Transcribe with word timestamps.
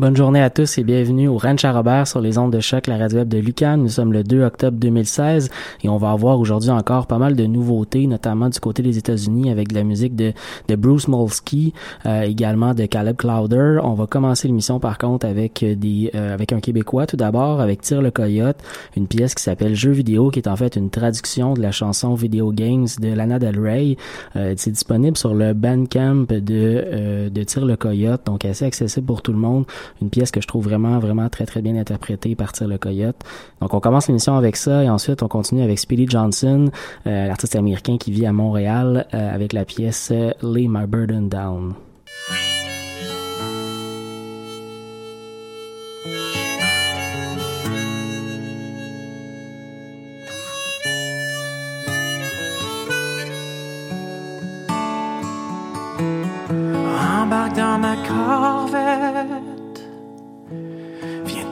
Bonne 0.00 0.16
journée 0.16 0.40
à 0.40 0.48
tous 0.48 0.78
et 0.78 0.82
bienvenue 0.82 1.28
au 1.28 1.36
Ranch 1.36 1.62
à 1.62 1.72
Robert 1.72 2.06
sur 2.06 2.22
les 2.22 2.38
ondes 2.38 2.54
de 2.54 2.60
choc, 2.60 2.86
la 2.86 2.96
radio 2.96 3.18
web 3.18 3.28
de 3.28 3.36
Lucan. 3.36 3.76
Nous 3.76 3.90
sommes 3.90 4.14
le 4.14 4.24
2 4.24 4.44
octobre 4.44 4.78
2016 4.78 5.50
et 5.84 5.90
on 5.90 5.98
va 5.98 6.12
avoir 6.12 6.40
aujourd'hui 6.40 6.70
encore 6.70 7.06
pas 7.06 7.18
mal 7.18 7.36
de 7.36 7.44
nouveautés, 7.44 8.06
notamment 8.06 8.48
du 8.48 8.58
côté 8.60 8.82
des 8.82 8.96
États-Unis 8.96 9.50
avec 9.50 9.68
de 9.68 9.74
la 9.74 9.84
musique 9.84 10.16
de, 10.16 10.32
de 10.68 10.74
Bruce 10.74 11.06
Molsky, 11.06 11.74
euh, 12.06 12.22
également 12.22 12.72
de 12.72 12.86
Caleb 12.86 13.18
Clowder. 13.18 13.80
On 13.82 13.92
va 13.92 14.06
commencer 14.06 14.48
l'émission 14.48 14.80
par 14.80 14.96
contre 14.96 15.26
avec 15.26 15.62
des 15.62 16.10
euh, 16.14 16.32
avec 16.32 16.54
un 16.54 16.60
Québécois 16.60 17.06
tout 17.06 17.18
d'abord 17.18 17.60
avec 17.60 17.82
Tire 17.82 18.00
le 18.00 18.10
Coyote, 18.10 18.56
une 18.96 19.06
pièce 19.06 19.34
qui 19.34 19.42
s'appelle 19.42 19.74
Jeux 19.74 19.90
vidéo 19.90 20.30
qui 20.30 20.38
est 20.38 20.48
en 20.48 20.56
fait 20.56 20.76
une 20.76 20.88
traduction 20.88 21.52
de 21.52 21.60
la 21.60 21.72
chanson 21.72 22.14
Video 22.14 22.52
Games 22.52 22.88
de 22.98 23.12
Lana 23.12 23.38
Del 23.38 23.60
Rey. 23.60 23.98
Euh, 24.34 24.54
c'est 24.56 24.70
disponible 24.70 25.18
sur 25.18 25.34
le 25.34 25.52
Bandcamp 25.52 26.24
de 26.30 27.28
de 27.28 27.42
Tire 27.42 27.66
le 27.66 27.76
Coyote, 27.76 28.22
donc 28.24 28.46
assez 28.46 28.64
accessible 28.64 29.04
pour 29.04 29.20
tout 29.20 29.32
le 29.34 29.38
monde 29.38 29.66
une 30.00 30.10
pièce 30.10 30.30
que 30.30 30.40
je 30.40 30.46
trouve 30.46 30.64
vraiment, 30.64 30.98
vraiment 30.98 31.28
très, 31.28 31.46
très 31.46 31.62
bien 31.62 31.76
interprétée 31.76 32.34
par 32.34 32.52
Tire 32.52 32.68
le 32.68 32.78
Coyote. 32.78 33.16
Donc, 33.60 33.74
on 33.74 33.80
commence 33.80 34.08
l'émission 34.08 34.36
avec 34.36 34.56
ça 34.56 34.84
et 34.84 34.90
ensuite, 34.90 35.22
on 35.22 35.28
continue 35.28 35.62
avec 35.62 35.78
Speedy 35.78 36.06
Johnson, 36.08 36.70
euh, 37.06 37.26
l'artiste 37.26 37.56
américain 37.56 37.96
qui 37.98 38.12
vit 38.12 38.26
à 38.26 38.32
Montréal, 38.32 39.06
euh, 39.14 39.34
avec 39.34 39.52
la 39.52 39.64
pièce 39.64 40.10
euh, 40.12 40.32
Lay 40.42 40.66
My 40.68 40.86
Burden 40.86 41.28
Down. 41.28 41.74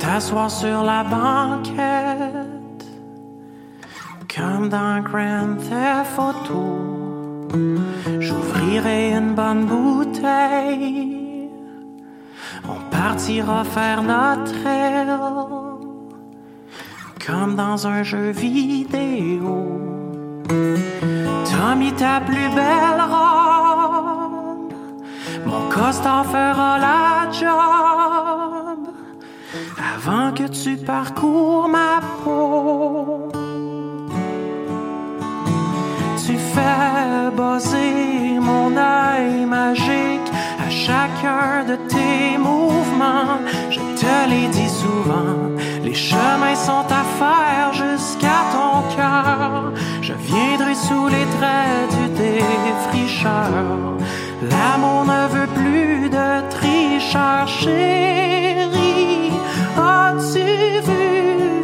T'asseoir 0.09 0.51
sur 0.51 0.83
la 0.84 1.03
banquette 1.05 2.87
comme 4.34 4.70
dans 4.70 5.01
Grand 5.03 5.56
Theft 5.69 6.19
Auto. 6.19 6.64
J'ouvrirai 8.19 9.11
une 9.19 9.34
bonne 9.34 9.67
bouteille. 9.67 11.51
On 12.73 12.81
partira 12.91 13.64
faire 13.64 14.03
notre 14.03 14.67
aile 14.67 15.19
comme 17.27 17.55
dans 17.55 17.86
un 17.86 18.03
jeu 18.03 18.31
vidéo. 18.31 19.56
Mis 21.77 21.92
ta 21.92 22.20
plus 22.20 22.48
belle 22.58 23.02
robe. 23.14 24.73
Mon 25.47 25.68
costard 25.68 26.27
fera 26.27 26.79
la 26.79 27.30
job 27.30 27.98
avant 29.95 30.33
que 30.33 30.47
tu 30.48 30.77
parcours 30.77 31.69
ma 31.69 32.01
peau. 32.25 33.29
Tu 36.25 36.36
fais 36.36 37.31
bosser 37.35 38.39
mon 38.41 38.77
œil 38.77 39.47
magique 39.47 40.29
à 40.64 40.69
chacun 40.69 41.64
de 41.67 41.77
tes 41.89 42.36
mouvements. 42.39 43.39
Je 43.70 43.81
te 44.01 44.29
l'ai 44.29 44.48
dit 44.48 44.69
souvent, 44.69 45.57
les 45.83 45.95
chemins 45.95 46.55
sont 46.55 46.86
à 47.01 47.05
faire 47.20 47.73
jusqu'à 47.73 48.41
ton 48.53 48.97
cœur. 48.97 49.73
Je 50.03 50.13
viendrai 50.13 50.75
sous 50.75 51.09
les 51.09 51.27
traits 51.36 51.89
du 51.97 52.09
défricheur. 52.25 53.97
L'amour 54.51 55.05
ne 55.07 55.29
veut 55.35 55.51
plus 55.55 56.11
de 56.11 56.51
tricheur, 56.51 57.48
chérie. 57.48 58.77
Vu? 60.17 61.63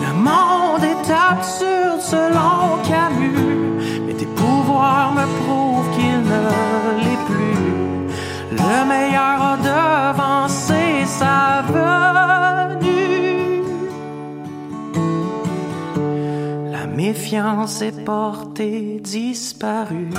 Le 0.00 0.12
monde 0.12 0.82
est 0.82 1.10
absurde 1.10 2.00
selon 2.00 2.82
Camus, 2.82 4.02
mais 4.06 4.14
tes 4.14 4.26
pouvoirs 4.26 5.12
me 5.14 5.24
prouvent 5.44 5.90
qu'il 5.96 6.20
ne 6.32 6.40
l'est 6.98 7.24
plus. 7.26 8.08
Le 8.50 8.84
meilleur 8.88 9.38
a 9.52 9.56
devancé 9.56 11.06
sa 11.06 11.62
venue. 11.68 13.62
La 16.72 16.86
méfiance 16.86 17.82
est 17.82 18.04
portée 18.04 19.00
disparue. 19.00 20.10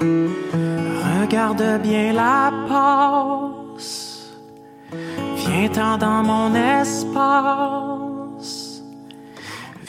Regarde 0.00 1.80
bien 1.82 2.12
la 2.12 2.50
passe. 2.68 4.30
Viens-t'en 5.36 5.98
dans 5.98 6.22
mon 6.22 6.54
espace. 6.54 7.22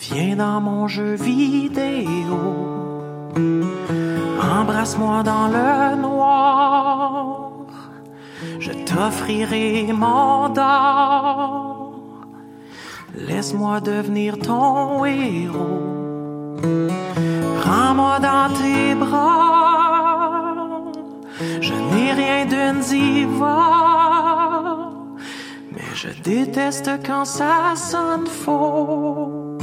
Viens 0.02 0.36
dans 0.36 0.60
mon 0.60 0.88
jeu 0.88 1.16
vidéo. 1.16 2.38
Embrasse-moi 4.42 5.24
dans 5.24 5.48
le 5.48 5.96
noir. 5.96 7.52
Je 8.60 8.72
t'offrirai 8.72 9.94
mon 9.94 10.50
d'or. 10.50 11.94
Laisse-moi 13.16 13.80
devenir 13.80 14.38
ton 14.38 15.06
héros. 15.06 16.58
Prends-moi 17.62 18.20
dans 18.20 18.50
tes 18.60 18.96
bras. 18.96 19.81
Je 21.62 21.74
n'ai 21.74 22.13
rien 22.13 22.46
d'une 22.46 22.79
diva. 22.81 23.57
Mais 25.72 25.91
je 25.96 26.09
déteste 26.24 26.90
quand 27.06 27.25
ça 27.25 27.75
sonne 27.75 28.28
faux. 28.28 29.57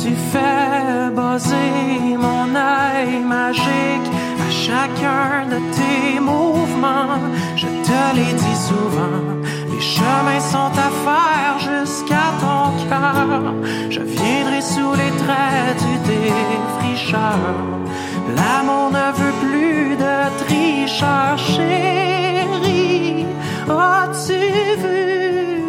Tu 0.00 0.14
fais 0.32 1.10
buzzer 1.10 2.16
mon 2.16 2.54
œil 2.54 3.20
magique 3.24 4.08
à 4.46 4.50
chacun 4.50 5.46
de 5.52 5.58
tes 5.76 6.20
mouvements. 6.20 7.18
Je 7.56 7.66
te 7.66 8.00
l'ai 8.16 8.32
dit 8.32 8.58
souvent, 8.68 9.24
les 9.72 9.80
chemins 9.80 10.40
sont 10.40 10.72
à 10.86 10.90
faire 11.04 11.58
jusqu'à 11.58 12.28
ton 12.40 12.62
cœur. 12.88 13.54
Je 13.90 14.00
viendrai 14.00 14.60
sous 14.60 14.92
les 14.92 15.12
traits 15.22 15.76
du 15.84 15.94
défricheur. 16.12 17.87
L'amour 18.36 18.90
ne 18.90 19.12
veut 19.18 19.36
plus 19.40 19.96
de 19.96 20.16
tricheur, 20.44 21.38
chérie. 21.38 23.26
As-tu 23.68 24.42
vu? 24.82 25.62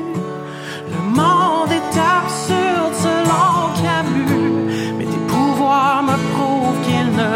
Le 0.93 1.01
monde 1.19 1.71
est 1.71 1.97
absurde 2.17 2.95
selon 3.05 3.49
Camus, 3.81 4.93
mais 4.97 5.05
tes 5.05 5.23
pouvoirs 5.27 6.03
me 6.03 6.17
prouvent 6.33 6.81
qu'il 6.85 7.07
ne 7.21 7.33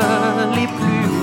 l'est 0.55 0.73
plus. 0.81 1.13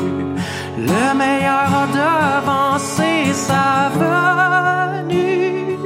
Le 0.79 1.15
meilleur 1.15 1.69
a 1.83 1.87
devancé 2.01 3.13
sa 3.35 3.91
venue. 4.01 5.77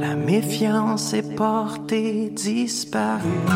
La 0.00 0.14
méfiance 0.14 1.12
est 1.12 1.34
portée 1.34 2.30
disparue. 2.30 3.48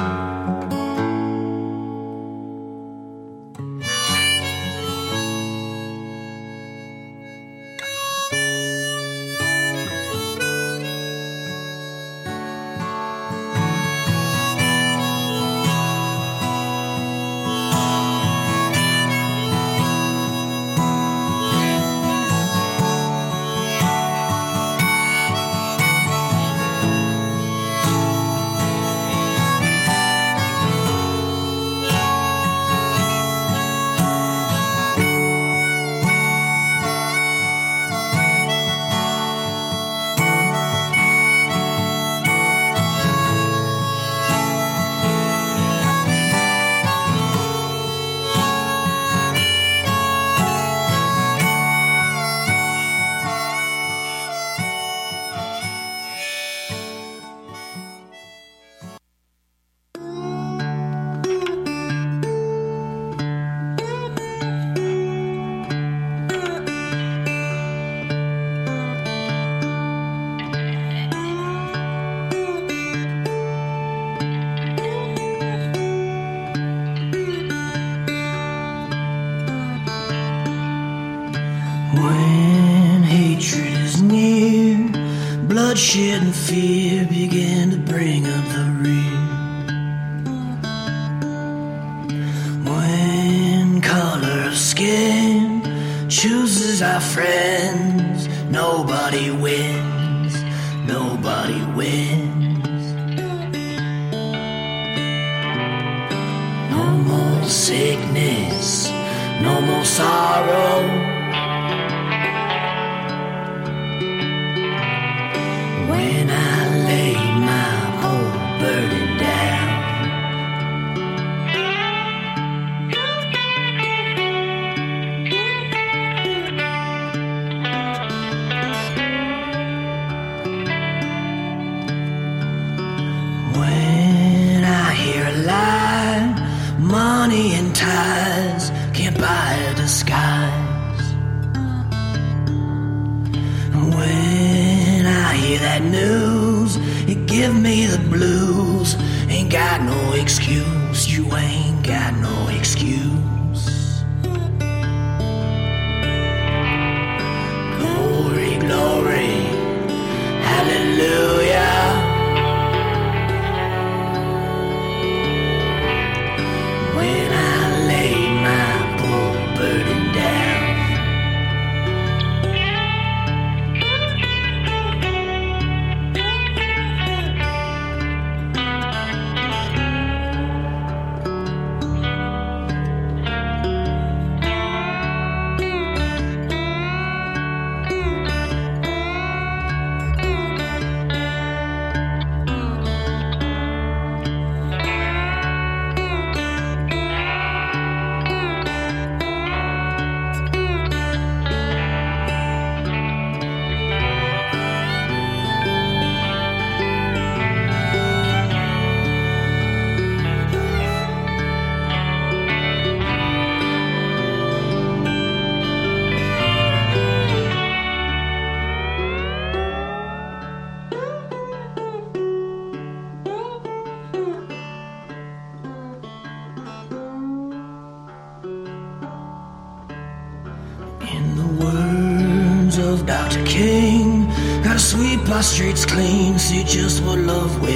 See 236.47 236.63
just 236.63 237.03
what 237.03 237.19
love 237.19 237.61
will 237.61 237.76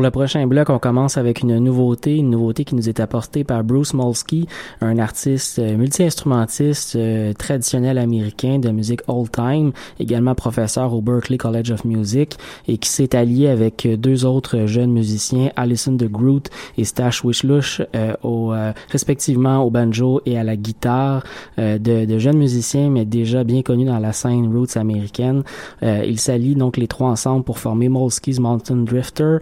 Pour 0.00 0.06
le 0.06 0.10
prochain 0.12 0.46
bloc, 0.46 0.70
on 0.70 0.78
commence 0.78 1.18
avec 1.18 1.42
une 1.42 1.58
nouveauté, 1.58 2.16
une 2.16 2.30
nouveauté 2.30 2.64
qui 2.64 2.74
nous 2.74 2.88
est 2.88 3.00
apportée 3.00 3.44
par 3.44 3.62
Bruce 3.62 3.92
Molsky, 3.92 4.48
un 4.80 4.96
artiste 4.96 5.58
euh, 5.58 5.76
multi-instrumentiste 5.76 6.96
euh, 6.96 7.34
traditionnel 7.34 7.98
américain 7.98 8.58
de 8.58 8.70
musique 8.70 9.02
old 9.08 9.30
time, 9.30 9.72
également 9.98 10.34
professeur 10.34 10.94
au 10.94 11.02
Berklee 11.02 11.36
College 11.36 11.70
of 11.72 11.84
Music 11.84 12.38
et 12.66 12.78
qui 12.78 12.88
s'est 12.88 13.14
allié 13.14 13.48
avec 13.48 13.86
deux 13.98 14.24
autres 14.24 14.64
jeunes 14.64 14.90
musiciens, 14.90 15.50
Alison 15.54 15.92
de 15.92 16.06
Groot 16.06 16.48
et 16.78 16.84
Stash 16.84 17.22
Wishlush, 17.22 17.82
euh, 17.94 18.14
au, 18.22 18.54
respectivement 18.88 19.62
au 19.62 19.68
banjo 19.68 20.22
et 20.24 20.38
à 20.38 20.44
la 20.44 20.56
guitare, 20.56 21.24
de, 21.58 21.76
de, 22.06 22.18
jeunes 22.18 22.38
musiciens 22.38 22.88
mais 22.88 23.04
déjà 23.04 23.44
bien 23.44 23.60
connus 23.60 23.84
dans 23.84 23.98
la 23.98 24.14
scène 24.14 24.50
roots 24.50 24.78
américaine. 24.78 25.42
ils 25.82 26.18
s'allient 26.18 26.54
donc 26.54 26.78
les 26.78 26.88
trois 26.88 27.10
ensemble 27.10 27.44
pour 27.44 27.58
former 27.58 27.90
Molsky's 27.90 28.38
Mountain 28.38 28.76
Drifter. 28.76 29.38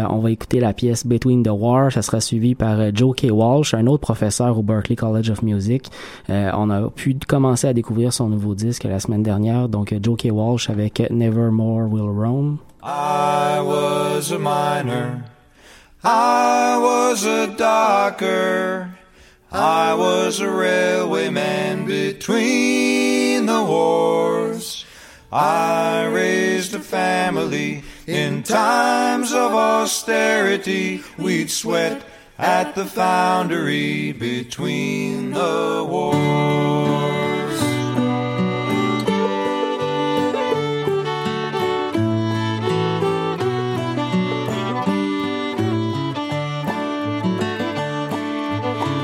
on 0.09 0.19
va 0.19 0.31
écouter 0.31 0.59
la 0.59 0.73
pièce 0.73 1.05
Between 1.05 1.43
the 1.43 1.51
War. 1.51 1.91
Ça 1.91 2.01
sera 2.01 2.21
suivi 2.21 2.55
par 2.55 2.79
euh, 2.79 2.91
Joe 2.93 3.15
K. 3.15 3.27
Walsh, 3.31 3.73
un 3.73 3.87
autre 3.87 4.01
professeur 4.01 4.57
au 4.57 4.63
Berklee 4.63 4.95
College 4.95 5.29
of 5.29 5.41
Music. 5.41 5.89
Euh, 6.29 6.51
on 6.55 6.69
a 6.69 6.89
pu 6.89 7.17
commencer 7.27 7.67
à 7.67 7.73
découvrir 7.73 8.13
son 8.13 8.29
nouveau 8.29 8.55
disque 8.55 8.83
la 8.83 8.99
semaine 8.99 9.23
dernière. 9.23 9.69
Donc 9.69 9.93
Joe 10.01 10.17
K. 10.17 10.29
Walsh 10.31 10.69
avec 10.69 11.01
Nevermore 11.09 11.91
Will 11.91 12.09
Roam. 12.09 12.57
I 12.83 13.59
was 13.61 14.31
a 14.31 14.39
miner. 14.39 15.23
I 16.03 16.77
was 16.79 17.25
a 17.25 17.47
docker. 17.55 18.89
I 19.51 19.93
was 19.93 20.39
a 20.39 20.47
railwayman 20.47 21.85
between 21.85 23.45
the 23.45 23.63
wars. 23.63 24.85
I 25.31 26.05
raised 26.05 26.73
a 26.73 26.79
family 26.79 27.83
in 28.11 28.43
times 28.43 29.31
of 29.31 29.53
austerity. 29.53 31.01
We'd 31.17 31.49
sweat 31.49 32.03
at 32.37 32.75
the 32.75 32.85
foundry 32.85 34.11
between 34.11 35.31
the 35.31 35.85
wars. 35.87 37.61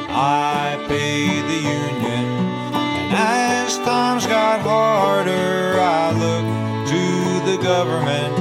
I 0.10 0.84
paid 0.90 1.44
the 1.44 1.62
union, 1.62 2.26
and 2.74 3.14
as 3.14 3.78
times 3.78 4.26
got 4.26 4.60
harder, 4.60 5.80
I 5.80 6.12
looked 6.12 6.90
to 6.90 7.52
the 7.52 7.64
government 7.64 8.37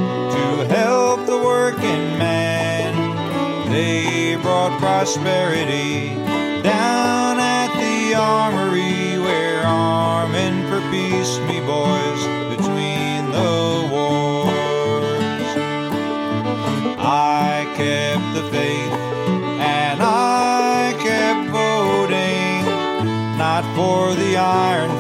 prosperity 5.06 6.16
down 6.64 7.38
at 7.38 7.70
the 7.78 8.12
armory 8.12 9.16
where 9.20 9.62
arming 9.62 10.66
for 10.66 10.80
peace, 10.90 11.38
me 11.46 11.60
boys, 11.60 12.22
between 12.50 13.30
the 13.30 13.88
wars. 13.92 15.46
I 16.98 17.72
kept 17.76 18.34
the 18.34 18.50
faith 18.50 18.92
and 19.62 20.02
I 20.02 20.92
kept 20.98 21.50
voting, 21.50 22.66
not 23.38 23.62
for 23.76 24.12
the 24.12 24.36
iron 24.36 24.90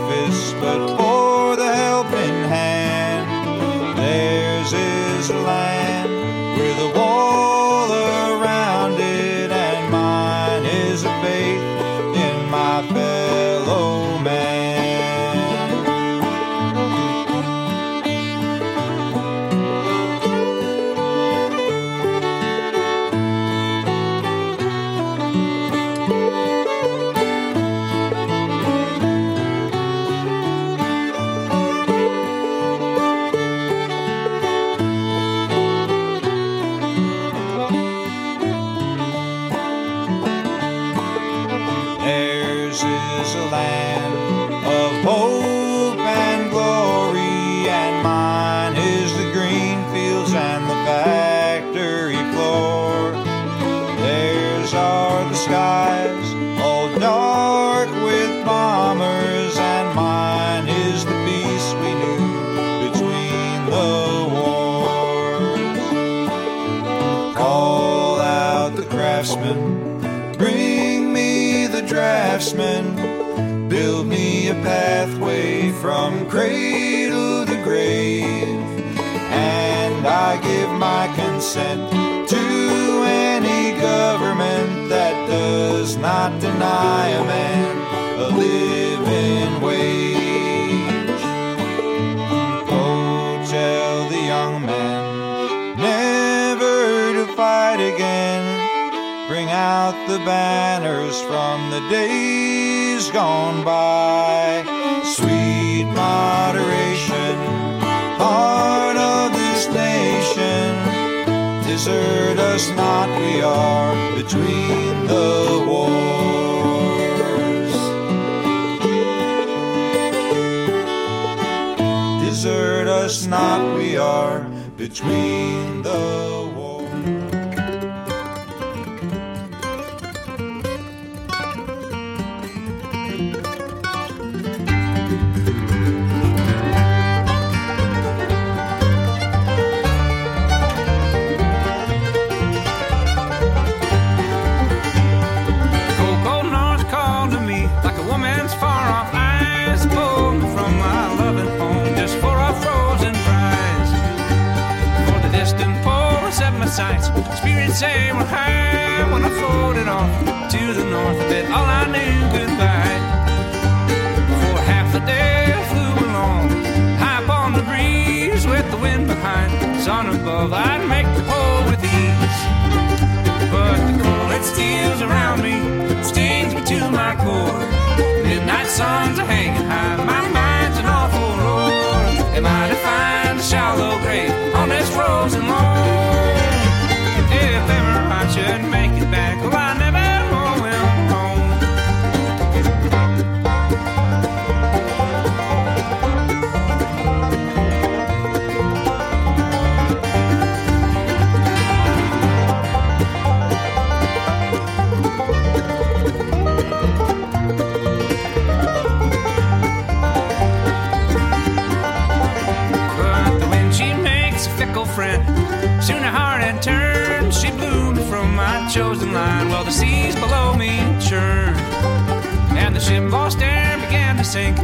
ship 222.86 223.10
lost 223.10 223.42
air 223.42 223.76
began 223.78 224.16
to 224.16 224.24
sink. 224.24 224.56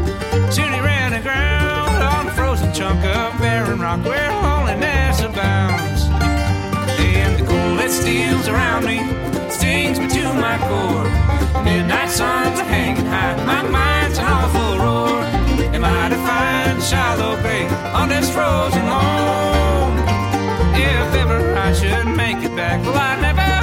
Soon 0.54 0.72
it 0.72 0.82
ran 0.82 1.12
aground 1.12 1.96
on 2.14 2.28
a 2.28 2.32
frozen 2.32 2.72
chunk 2.72 3.04
of 3.04 3.38
barren 3.40 3.80
rock 3.80 4.04
where 4.04 4.30
loneliness 4.42 5.20
abounds. 5.22 6.02
And 7.14 7.32
the 7.38 7.44
cold 7.50 7.78
that 7.80 7.90
steals 7.90 8.46
around 8.46 8.84
me 8.84 8.98
stings 9.50 9.98
me 9.98 10.06
to 10.08 10.24
my 10.34 10.56
core. 10.68 11.08
Midnight 11.64 12.10
suns 12.10 12.60
are 12.60 12.70
hanging 12.76 13.06
high, 13.06 13.36
my 13.44 13.62
mind's 13.68 14.18
an 14.18 14.26
awful 14.26 14.72
roar. 14.84 15.18
Am 15.74 15.84
I 15.84 16.08
to 16.10 16.18
find 16.28 16.78
a 16.78 16.82
shallow 16.82 17.34
grave 17.42 17.72
on 18.00 18.08
this 18.08 18.30
frozen 18.30 18.86
lawn? 18.86 19.98
If 20.76 21.14
ever 21.22 21.40
I 21.56 21.72
should 21.72 22.06
make 22.22 22.38
it 22.48 22.54
back, 22.54 22.78
well, 22.84 22.96
I 22.96 23.20
never 23.20 23.61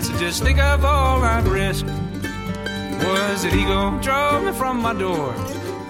ice, 0.00 0.10
I 0.10 0.18
just 0.18 0.42
think 0.42 0.58
of 0.58 0.84
all 0.84 1.22
I've 1.22 1.46
risked. 1.50 1.88
Was 3.04 3.44
it 3.44 3.54
ego 3.54 3.98
drove 4.00 4.44
me 4.44 4.52
from 4.52 4.80
my 4.80 4.94
door? 4.94 5.34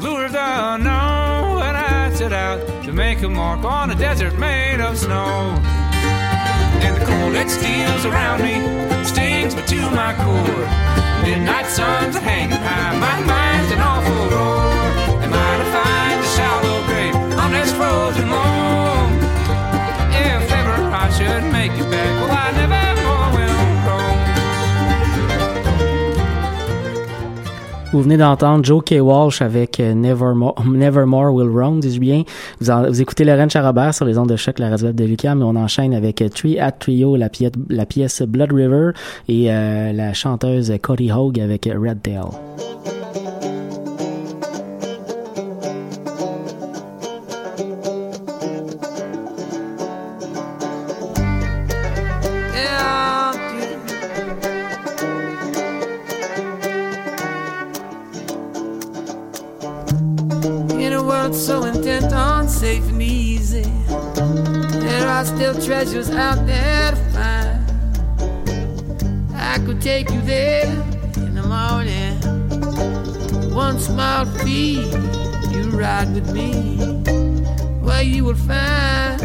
Lure 0.00 0.28
the 0.28 0.48
unknown, 0.72 1.62
and 1.68 1.76
I 1.76 2.12
set 2.14 2.32
out 2.32 2.58
to 2.84 2.92
make 2.92 3.22
a 3.22 3.28
mark 3.28 3.64
on 3.64 3.90
a 3.90 3.94
desert 3.94 4.36
made 4.38 4.80
of 4.80 4.98
snow. 4.98 5.54
And 6.84 6.96
the 6.96 7.04
cold 7.04 7.34
that 7.34 7.48
steals 7.50 8.04
around 8.04 8.42
me 8.42 8.56
stings 9.04 9.54
me 9.54 9.62
to 9.74 9.80
my 9.90 10.12
core. 10.22 10.66
Midnight 11.24 11.66
suns 11.66 12.16
are 12.16 12.26
hanging 12.32 12.62
high, 12.68 12.92
my 13.06 13.16
mind's 13.32 13.70
an 13.72 13.80
awful 13.80 14.22
roar. 14.34 14.70
Am 15.24 15.32
I 15.32 15.50
to 15.60 15.66
find 15.76 16.16
a 16.26 16.28
shallow 16.36 16.78
grave 16.88 17.14
on 17.42 17.52
this 17.52 17.70
frozen 17.78 18.28
lawn? 18.30 19.10
If 20.26 20.50
ever 20.58 20.76
I 21.02 21.06
should 21.16 21.44
make 21.52 21.72
it 21.72 21.88
back, 21.90 22.12
well, 22.20 22.30
I 22.32 22.50
never 22.52 22.79
Vous 27.92 28.02
venez 28.02 28.16
d'entendre 28.16 28.64
Joe 28.64 28.84
K. 28.84 28.98
Walsh 29.00 29.42
avec 29.42 29.80
euh, 29.80 29.94
Nevermore, 29.94 30.54
Nevermore 30.64 31.34
Will 31.34 31.48
Roam, 31.48 31.80
dis-je 31.80 31.98
bien. 31.98 32.22
Vous, 32.60 32.70
en- 32.70 32.86
vous 32.86 33.02
écoutez 33.02 33.24
Laurent 33.24 33.48
Charabert 33.48 33.92
sur 33.92 34.04
les 34.04 34.16
ondes 34.16 34.28
de 34.28 34.36
choc, 34.36 34.60
la 34.60 34.70
radio 34.70 34.92
de 34.92 35.04
Lucam, 35.04 35.40
et 35.40 35.44
on 35.44 35.56
enchaîne 35.56 35.92
avec 35.92 36.22
euh, 36.22 36.28
Three 36.28 36.56
at 36.60 36.70
Trio, 36.72 37.16
la 37.16 37.28
pièce, 37.86 38.22
Blood 38.22 38.52
River, 38.52 38.90
et 39.28 39.50
euh, 39.52 39.92
la 39.92 40.12
chanteuse 40.12 40.72
Cody 40.80 41.10
Hogue 41.10 41.40
avec 41.40 41.64
Red 41.66 42.02
Tail. 42.02 42.20
Safe 62.60 62.86
and 62.88 63.00
easy, 63.00 63.62
there 64.84 65.08
are 65.08 65.24
still 65.24 65.54
treasures 65.54 66.10
out 66.10 66.46
there 66.46 66.90
to 66.90 66.96
find. 67.14 67.58
I 69.34 69.58
could 69.64 69.80
take 69.80 70.10
you 70.10 70.20
there 70.20 70.66
in 71.16 71.36
the 71.36 71.42
morning. 71.42 72.20
One 73.54 73.78
small 73.78 74.26
fee, 74.26 74.82
you 75.52 75.70
ride 75.70 76.12
with 76.12 76.34
me. 76.34 76.76
Where 77.80 78.02
you 78.02 78.24
will 78.24 78.34
find 78.34 79.22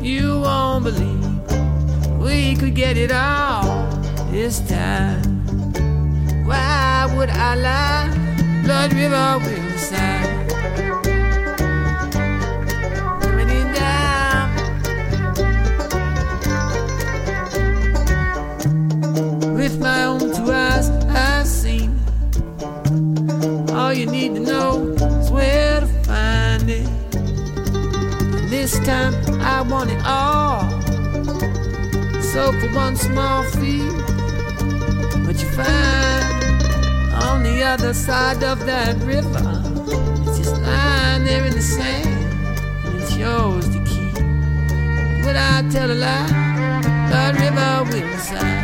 you 0.00 0.42
won't 0.42 0.84
believe 0.84 2.20
we 2.20 2.54
could 2.54 2.76
get 2.76 2.96
it 2.96 3.10
all 3.10 3.88
this 4.30 4.60
time. 4.60 5.24
Why 6.46 7.12
would 7.16 7.30
I 7.30 7.56
lie? 7.56 8.62
Blood 8.62 8.92
River 8.92 9.38
will 9.42 9.78
side. 9.78 10.27
Want 29.78 29.90
it 29.92 30.04
all. 30.04 30.68
So 32.20 32.50
for 32.58 32.68
one 32.74 32.96
small 32.96 33.44
fee, 33.44 33.86
what 35.24 35.36
you 35.40 35.48
find 35.50 36.24
on 37.14 37.44
the 37.44 37.62
other 37.62 37.94
side 37.94 38.42
of 38.42 38.66
that 38.66 38.96
river, 39.14 39.62
it's 40.26 40.38
just 40.38 40.60
lying 40.62 41.22
there 41.24 41.44
in 41.44 41.52
the 41.52 41.62
sand, 41.62 42.08
and 42.86 43.00
it's 43.00 43.16
yours 43.16 43.68
to 43.68 43.78
keep. 43.90 44.14
Would 45.24 45.36
I 45.36 45.62
tell 45.70 45.92
a 45.92 45.98
lie? 46.06 46.26
That 47.10 47.34
river 47.38 47.84
will 47.88 48.12
decide. 48.16 48.57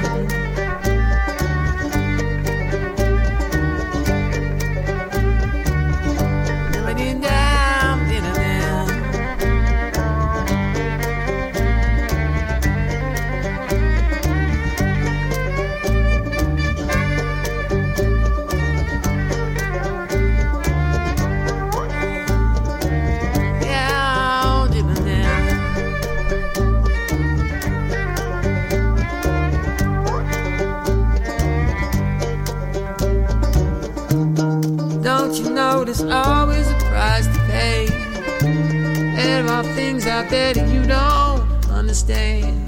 That 40.35 40.57
you 40.57 40.83
don't 40.83 41.71
understand. 41.71 42.67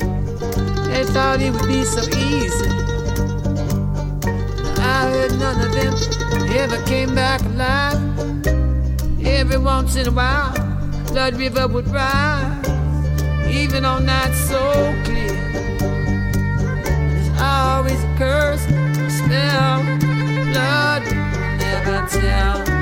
They 0.88 1.04
thought 1.04 1.40
it 1.40 1.50
would 1.52 1.66
be 1.66 1.82
so 1.84 2.02
easy. 2.16 2.70
I 4.78 5.10
heard 5.10 5.32
none 5.44 5.58
of 5.66 5.72
them 5.72 5.94
ever 6.62 6.80
came 6.86 7.12
back 7.16 7.40
alive. 7.40 8.00
Every 9.26 9.58
once 9.58 9.96
in 9.96 10.06
a 10.06 10.12
while, 10.12 10.54
Blood 11.08 11.34
River 11.38 11.66
would 11.66 11.88
rise, 11.88 12.68
even 13.48 13.84
on 13.84 14.06
nights 14.06 14.38
so 14.48 14.62
clear. 15.04 15.36
There's 17.10 17.30
always 17.40 18.00
a 18.04 18.14
curse, 18.16 18.64
a 19.06 19.10
smell, 19.10 19.82
blood 20.52 21.02
never 21.58 22.06
tell. 22.08 22.75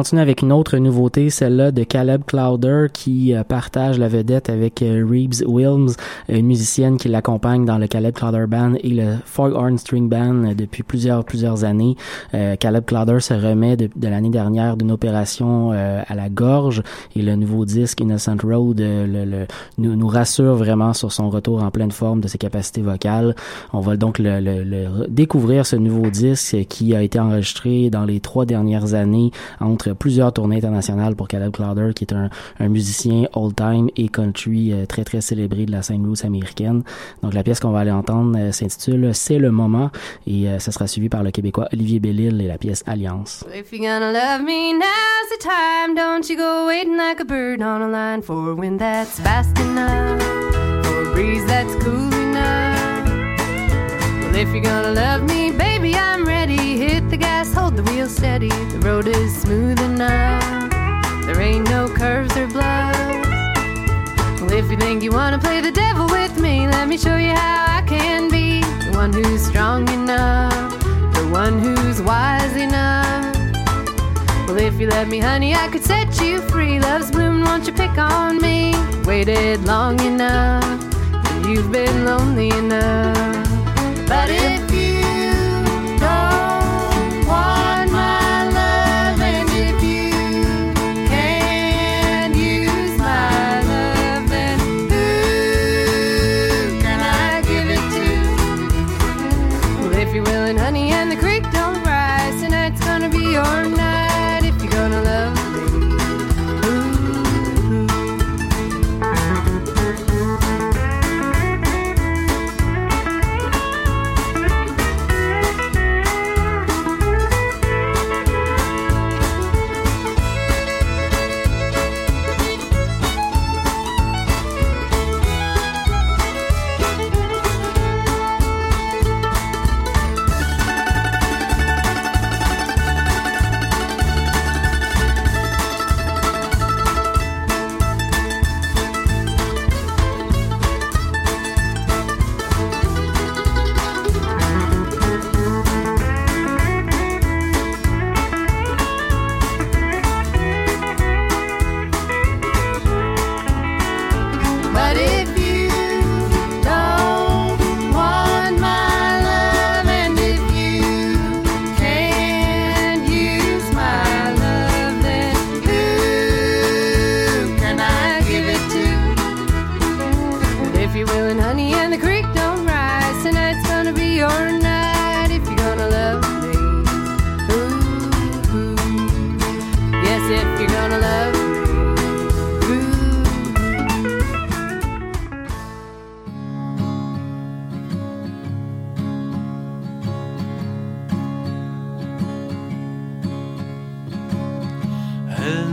Continue 0.00 0.22
avec 0.22 0.40
une 0.40 0.50
autre 0.50 0.78
nouveauté, 0.78 1.28
celle-là 1.28 1.72
de 1.72 1.82
Caleb 1.84 2.22
Clowder 2.26 2.86
qui 2.90 3.34
euh, 3.34 3.44
partage 3.44 3.98
la 3.98 4.08
vedette 4.08 4.48
avec 4.48 4.80
euh, 4.80 5.06
Reeves 5.06 5.42
Wilms, 5.46 5.90
une 6.30 6.46
musicienne 6.46 6.96
qui 6.96 7.08
l'accompagne 7.08 7.66
dans 7.66 7.76
le 7.76 7.86
Caleb 7.86 8.14
Clowder 8.14 8.46
Band 8.48 8.76
et 8.82 8.88
le 8.88 9.16
Foghorn 9.26 9.76
String 9.76 10.08
Band 10.08 10.44
euh, 10.44 10.54
depuis 10.54 10.82
plusieurs 10.84 11.22
plusieurs 11.22 11.64
années. 11.64 11.96
Euh, 12.32 12.56
Caleb 12.56 12.86
Clowder 12.86 13.20
se 13.20 13.34
remet 13.34 13.76
de, 13.76 13.90
de 13.94 14.08
l'année 14.08 14.30
dernière 14.30 14.78
d'une 14.78 14.90
opération 14.90 15.72
euh, 15.74 16.00
à 16.08 16.14
la 16.14 16.30
gorge 16.30 16.82
et 17.14 17.20
le 17.20 17.36
nouveau 17.36 17.66
disque 17.66 18.00
Innocent 18.00 18.38
Road 18.42 18.80
euh, 18.80 19.06
le, 19.06 19.30
le- 19.30 19.46
nous, 19.76 19.96
nous 19.96 20.08
rassure 20.08 20.54
vraiment 20.54 20.94
sur 20.94 21.12
son 21.12 21.28
retour 21.28 21.62
en 21.62 21.70
pleine 21.70 21.90
forme 21.92 22.22
de 22.22 22.28
ses 22.28 22.38
capacités 22.38 22.80
vocales. 22.80 23.34
On 23.74 23.80
va 23.80 23.98
donc 23.98 24.18
le, 24.18 24.40
le- 24.40 24.64
le 24.64 25.06
découvrir 25.10 25.66
ce 25.66 25.76
nouveau 25.76 26.08
disque 26.08 26.56
qui 26.70 26.94
a 26.94 27.02
été 27.02 27.20
enregistré 27.20 27.90
dans 27.90 28.06
les 28.06 28.20
trois 28.20 28.46
dernières 28.46 28.94
années 28.94 29.30
entre 29.60 29.89
plusieurs 29.94 30.32
tournées 30.32 30.56
internationales 30.56 31.16
pour 31.16 31.28
Caleb 31.28 31.52
Clowder, 31.52 31.92
qui 31.94 32.04
est 32.04 32.12
un, 32.12 32.30
un 32.58 32.68
musicien 32.68 33.24
old-time 33.32 33.88
et 33.96 34.08
country 34.08 34.72
euh, 34.72 34.86
très 34.86 35.04
très 35.04 35.20
célébré 35.20 35.66
de 35.66 35.72
la 35.72 35.82
scène 35.82 36.02
blues 36.02 36.24
américaine. 36.24 36.82
Donc 37.22 37.34
la 37.34 37.42
pièce 37.42 37.60
qu'on 37.60 37.70
va 37.70 37.80
aller 37.80 37.90
entendre 37.90 38.36
euh, 38.38 38.52
s'intitule 38.52 39.10
C'est 39.14 39.38
le 39.38 39.50
moment 39.50 39.90
et 40.26 40.48
euh, 40.48 40.58
ça 40.58 40.72
sera 40.72 40.86
suivi 40.86 41.08
par 41.08 41.22
le 41.22 41.30
Québécois 41.30 41.68
Olivier 41.72 42.00
Bellil 42.00 42.40
et 42.40 42.46
la 42.46 42.58
pièce 42.58 42.82
Alliance. 42.86 43.44
If 43.54 43.72
you're 43.72 43.82
gonna 43.82 44.12
love 44.12 44.42
me, 44.42 44.72
now's 44.72 45.28
the 45.30 45.42
time. 45.42 45.94
Don't 45.94 46.28
you 46.28 46.36
go 46.36 46.66
waiting 46.66 46.96
like 46.96 47.20
a 47.20 47.24
bird 47.24 47.62
on 47.62 47.82
a 47.82 47.88
line 47.88 48.22
for 48.22 48.54
wind 48.54 48.78
that's 48.78 49.20
fast 49.20 49.58
enough, 49.58 50.20
for 50.84 51.02
a 51.02 51.12
breeze 51.12 51.44
that's 51.46 51.74
cool 51.84 52.12
enough. 52.12 53.06
Well, 54.22 54.36
if 54.36 54.48
you're 54.52 54.62
gonna 54.62 54.92
love 54.92 55.22
me, 55.22 55.50
baby, 55.50 55.94
ready. 55.94 56.09
Hit 56.90 57.08
the 57.08 57.16
gas, 57.16 57.54
hold 57.54 57.76
the 57.76 57.84
wheel 57.84 58.08
steady. 58.08 58.48
The 58.48 58.80
road 58.80 59.06
is 59.06 59.42
smooth 59.42 59.78
enough. 59.80 60.42
There 61.24 61.40
ain't 61.40 61.70
no 61.70 61.88
curves 61.88 62.36
or 62.36 62.48
bluffs. 62.48 62.98
Well, 64.40 64.52
if 64.52 64.68
you 64.68 64.76
think 64.76 65.04
you 65.04 65.12
wanna 65.12 65.38
play 65.38 65.60
the 65.60 65.70
devil 65.70 66.06
with 66.06 66.36
me, 66.40 66.66
let 66.66 66.88
me 66.88 66.98
show 66.98 67.16
you 67.16 67.30
how 67.30 67.78
I 67.78 67.82
can 67.82 68.28
be 68.28 68.62
the 68.86 68.90
one 68.96 69.12
who's 69.12 69.40
strong 69.40 69.88
enough, 69.90 70.80
the 71.14 71.28
one 71.30 71.60
who's 71.60 72.02
wise 72.02 72.56
enough. 72.56 73.36
Well, 74.48 74.58
if 74.58 74.80
you 74.80 74.88
let 74.88 75.06
me, 75.06 75.20
honey, 75.20 75.54
I 75.54 75.68
could 75.68 75.84
set 75.84 76.20
you 76.20 76.40
free. 76.50 76.80
Love's 76.80 77.12
bloom, 77.12 77.44
won't 77.44 77.68
you 77.68 77.72
pick 77.72 77.96
on 77.98 78.38
me? 78.42 78.74
Waited 79.04 79.64
long 79.64 80.00
enough, 80.00 80.64
and 81.30 81.46
you've 81.46 81.70
been 81.70 82.04
lonely 82.04 82.48
enough. 82.48 83.29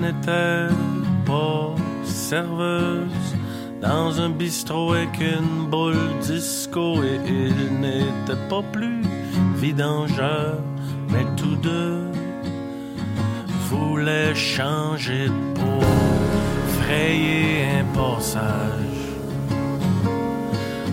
N'était 0.08 0.74
pas 1.26 1.76
serveuse 2.04 3.36
dans 3.82 4.20
un 4.22 4.30
bistrot 4.30 4.94
avec 4.94 5.20
une 5.20 5.70
boule 5.70 6.10
disco 6.22 7.04
et 7.04 7.20
il 7.28 7.80
n'était 7.82 8.42
pas 8.50 8.64
plus 8.72 9.02
vidangeur, 9.56 10.60
mais 11.10 11.26
tous 11.36 11.56
deux 11.58 12.04
voulaient 13.70 14.34
changer 14.34 15.26
de 15.28 15.54
peau, 15.56 15.82
frayer 16.80 17.66
un 17.82 17.86
passage, 17.98 19.04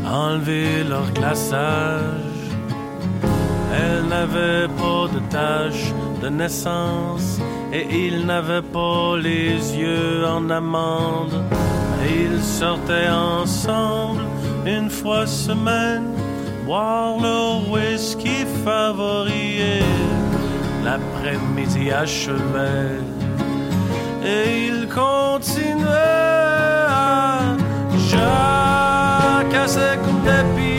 enlever 0.06 0.84
leur 0.88 1.08
glaçage. 1.12 2.42
Elle 3.76 4.08
n'avait 4.08 4.68
pas 4.68 5.08
de 5.14 5.20
tache 5.30 5.92
de 6.22 6.28
naissance 6.28 7.33
et 7.74 7.86
il 8.06 8.26
n'avait 8.26 8.62
pas 8.62 9.16
les 9.16 9.54
yeux 9.76 10.24
en 10.26 10.48
amande. 10.48 11.42
Ils 12.06 12.42
sortaient 12.42 13.10
ensemble 13.10 14.22
une 14.64 14.88
fois 14.88 15.26
semaine 15.26 16.08
boire 16.64 17.18
leur 17.20 17.68
whisky 17.70 18.46
favori 18.64 19.82
l'après-midi 20.84 21.90
achevait. 21.90 23.00
Et 24.24 24.66
ils 24.68 24.86
continuaient 24.88 26.86
à 26.88 27.40
jacasser 28.10 29.98
comme 30.04 30.22
des 30.22 30.44
billes 30.54 30.73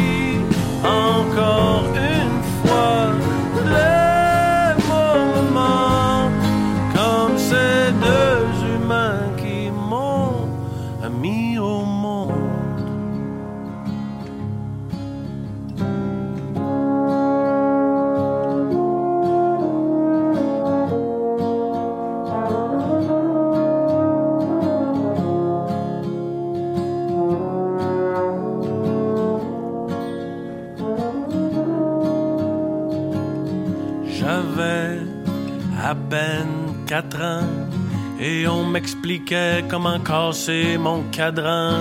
on 38.47 38.65
m'expliquait 38.65 39.63
comment 39.69 39.99
casser 39.99 40.77
mon 40.77 41.03
cadran. 41.11 41.73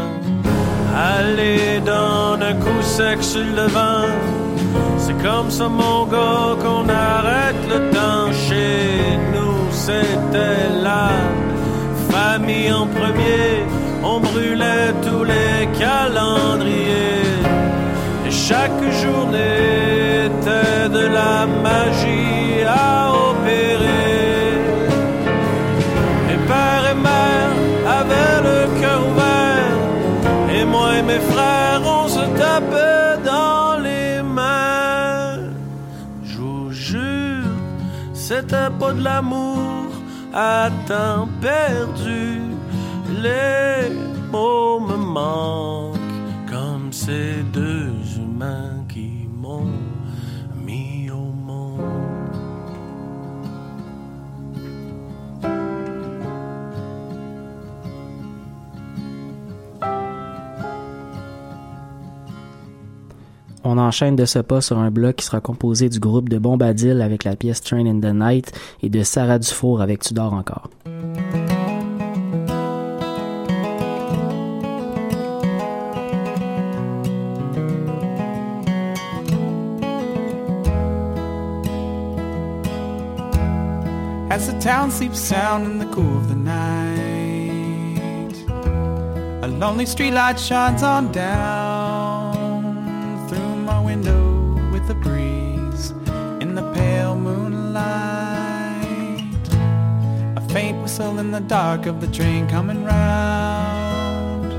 Aller 0.97 1.81
dans 1.85 2.35
un 2.41 2.55
coup 2.55 2.83
sec 2.83 3.23
sur 3.23 3.45
le 3.45 3.67
vent, 3.67 4.09
c'est 4.99 5.19
comme 5.23 5.51
ça 5.51 5.69
mon 5.69 6.07
gars 6.07 6.55
qu'on 6.63 6.89
arrête 6.89 7.63
le 7.69 7.91
temps 7.91 8.33
chez 8.47 9.19
nous. 9.35 9.57
C'était 9.73 10.69
la 10.83 11.11
famille 12.11 12.73
en 12.73 12.87
premier, 12.87 13.65
on 14.05 14.21
brûlait 14.21 14.93
tous 15.03 15.25
les 15.25 15.67
calendriers. 15.79 17.41
Et 18.27 18.31
chaque 18.31 18.83
journée 19.03 20.27
était 20.27 20.89
de 20.89 21.07
la 21.19 21.47
magie 21.47 22.63
à 22.67 23.14
c'était 38.47 38.71
pas 38.79 38.93
de 38.93 39.03
l'amour 39.03 39.87
à 40.35 40.69
temps 40.87 41.29
perdu. 41.41 42.41
Les 43.23 43.91
mots 44.31 44.81
me 44.81 44.97
manquent 44.97 46.51
comme 46.51 46.93
ces 46.93 47.43
deux 47.53 47.74
On 63.75 63.79
enchaîne 63.79 64.15
de 64.15 64.25
ce 64.25 64.39
pas 64.39 64.61
sur 64.61 64.79
un 64.79 64.93
bloc 64.93 65.17
qui 65.17 65.27
sera 65.27 65.41
composé 65.41 65.89
du 65.89 65.99
groupe 65.99 66.29
de 66.29 66.39
Bombadil 66.39 67.03
avec 67.03 67.25
la 67.25 67.35
pièce 67.35 67.61
Train 67.61 67.87
in 67.87 67.99
the 67.99 68.15
Night 68.15 68.53
et 68.85 68.89
de 68.89 69.03
Sarah 69.03 69.41
Dufour 69.41 69.81
avec 69.81 69.99
Tu 69.99 70.15
dors 70.15 70.33
encore. 70.33 70.71
As 84.31 84.47
the 84.47 84.57
town 84.61 84.93
sleeps 84.93 85.19
sound 85.19 85.67
in 85.67 85.79
the 85.81 85.93
cool 85.93 86.17
of 86.17 86.29
the 86.29 86.37
night, 86.37 86.95
a 89.43 89.49
lonely 89.49 89.85
streetlight 89.85 90.39
shines 90.39 90.85
on 90.85 91.11
down 91.11 91.74
with 94.87 94.97
the 94.97 95.09
breeze 95.09 95.91
in 96.43 96.55
the 96.55 96.73
pale 96.73 97.17
moonlight. 97.17 97.75
A 100.37 100.41
faint 100.53 100.83
whistle 100.83 101.19
in 101.19 101.31
the 101.31 101.41
dark 101.41 101.87
of 101.87 102.01
the 102.01 102.07
train 102.09 102.47
coming 102.49 102.85
round. 102.85 104.53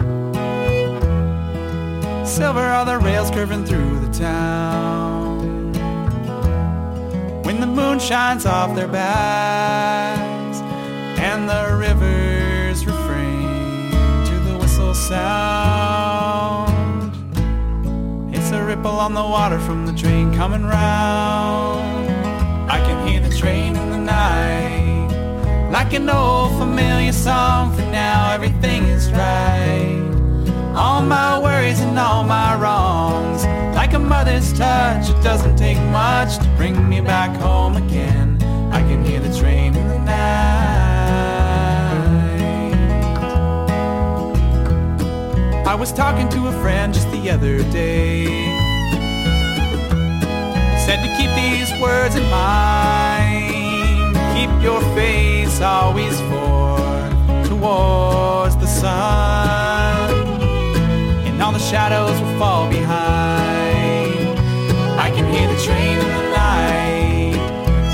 Silver 2.28 2.60
are 2.60 2.86
the 2.86 2.98
rails 2.98 3.30
curving 3.30 3.66
through 3.66 4.00
the 4.00 4.12
town. 4.14 5.74
When 7.44 7.60
the 7.60 7.68
moon 7.68 8.00
shines 8.00 8.46
off 8.48 8.76
their 8.76 8.88
backs 8.88 10.58
and 11.20 11.48
the 11.48 11.78
rivers 11.78 12.86
refrain 12.86 13.92
to 14.26 14.40
the 14.48 14.58
whistle 14.58 14.96
sound. 14.96 15.55
Ripple 18.86 19.00
on 19.00 19.16
the 19.16 19.22
water 19.22 19.60
from 19.60 19.88
the 19.88 19.94
train 19.94 20.32
coming 20.36 20.64
round. 20.64 22.08
I 22.70 22.78
can 22.86 23.08
hear 23.08 23.20
the 23.20 23.36
train 23.36 23.76
in 23.76 23.90
the 23.90 23.98
night 23.98 25.10
like 25.72 25.94
an 25.94 26.08
old 26.08 26.52
familiar 26.60 27.12
song. 27.12 27.76
For 27.76 27.82
now, 27.82 28.32
everything 28.32 28.84
is 28.84 29.12
right. 29.12 30.04
All 30.76 31.02
my 31.02 31.40
worries 31.40 31.80
and 31.80 31.98
all 31.98 32.24
my 32.24 32.56
wrongs. 32.62 33.44
Like 33.76 33.94
a 33.94 34.00
mother's 34.00 34.54
touch, 34.54 35.10
it 35.10 35.24
doesn't 35.24 35.58
take 35.58 35.80
much 35.90 36.38
to 36.38 36.48
bring 36.56 36.88
me 36.88 37.02
back 37.02 37.36
home 37.42 37.78
again. 37.78 38.38
I 38.72 38.82
can 38.82 39.04
hear 39.04 39.20
the 39.20 39.36
train 39.36 39.76
in 39.76 39.88
the 39.88 40.00
night. 40.00 40.16
I 45.66 45.74
was 45.74 45.92
talking 45.92 46.30
to 46.30 46.48
a 46.50 46.52
friend 46.62 46.94
just 46.94 47.10
the 47.10 47.32
other 47.32 47.58
day. 47.72 48.45
Said 50.86 51.02
to 51.04 51.10
keep 51.18 51.32
these 51.36 51.72
words 51.82 52.16
in 52.16 52.24
mind. 52.30 54.16
Keep 54.36 54.52
your 54.62 54.82
face 54.94 55.60
always 55.62 56.20
forward 56.30 57.12
towards 57.46 58.56
the 58.58 58.68
sun 58.68 59.76
and 61.36 61.44
all 61.44 61.52
the 61.52 61.60
shadows 61.60 62.22
will 62.22 62.40
fall 62.40 62.70
behind. 62.70 64.40
I 64.98 65.12
can 65.14 65.26
hear 65.34 65.48
the 65.54 65.62
train 65.62 65.98
in 65.98 66.08
the 66.08 66.30
night, 66.32 67.36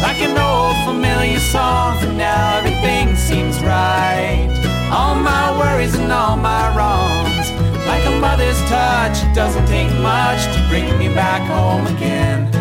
like 0.03 0.21
an 0.21 0.37
old 0.37 0.77
familiar 0.85 1.39
song. 1.39 1.97
For 1.97 2.13
now, 2.13 2.59
everything 2.59 3.15
seems 3.15 3.59
right. 3.63 4.47
All 4.91 5.15
my 5.15 5.57
worries 5.57 5.95
and 5.95 6.11
all 6.11 6.37
my 6.37 6.69
wrongs, 6.77 7.49
like 7.87 8.05
a 8.05 8.19
mother's 8.19 8.61
touch. 8.69 9.23
It 9.23 9.33
doesn't 9.33 9.65
take 9.65 9.89
much 10.01 10.43
to 10.53 10.65
bring 10.69 10.95
me 10.99 11.07
back 11.15 11.41
home 11.49 11.87
again. 11.95 12.60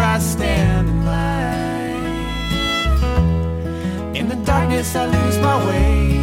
I 4.73 5.05
lose 5.05 5.37
my 5.37 5.65
way. 5.67 6.17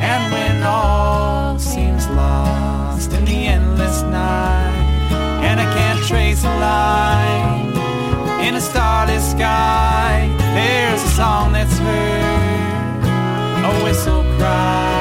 And 0.00 0.32
when 0.32 0.62
all 0.62 1.58
seems 1.58 2.08
lost 2.10 3.12
in 3.12 3.24
the 3.24 3.46
endless 3.46 4.02
night, 4.02 5.10
and 5.42 5.58
I 5.60 5.64
can't 5.74 6.00
trace 6.06 6.44
a 6.44 6.54
line 6.60 7.72
in 8.46 8.54
a 8.54 8.60
starless 8.60 9.32
sky, 9.32 10.32
there's 10.54 11.02
a 11.02 11.08
song 11.08 11.52
that's 11.52 11.76
heard, 11.78 13.04
a 13.64 13.84
whistle 13.84 14.22
cry, 14.38 14.99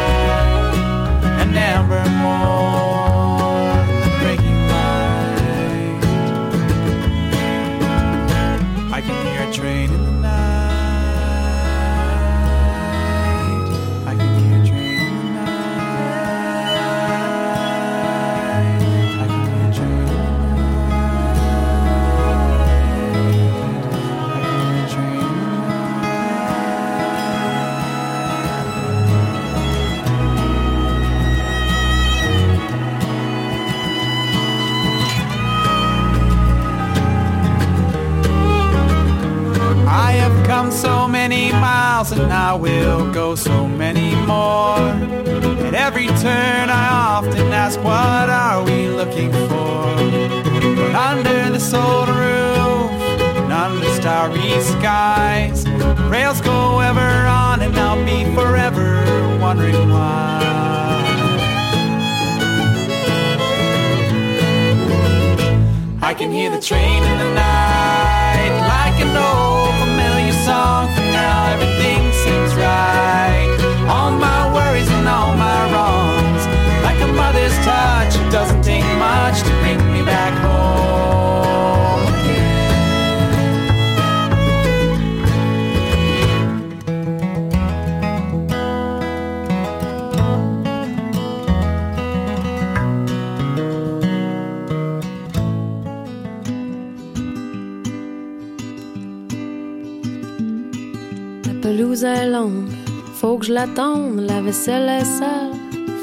je 103.49 103.53
la 103.55 103.65
la 103.65 104.41
vaisselle 104.41 104.87
est 104.87 105.05
sale, 105.05 105.53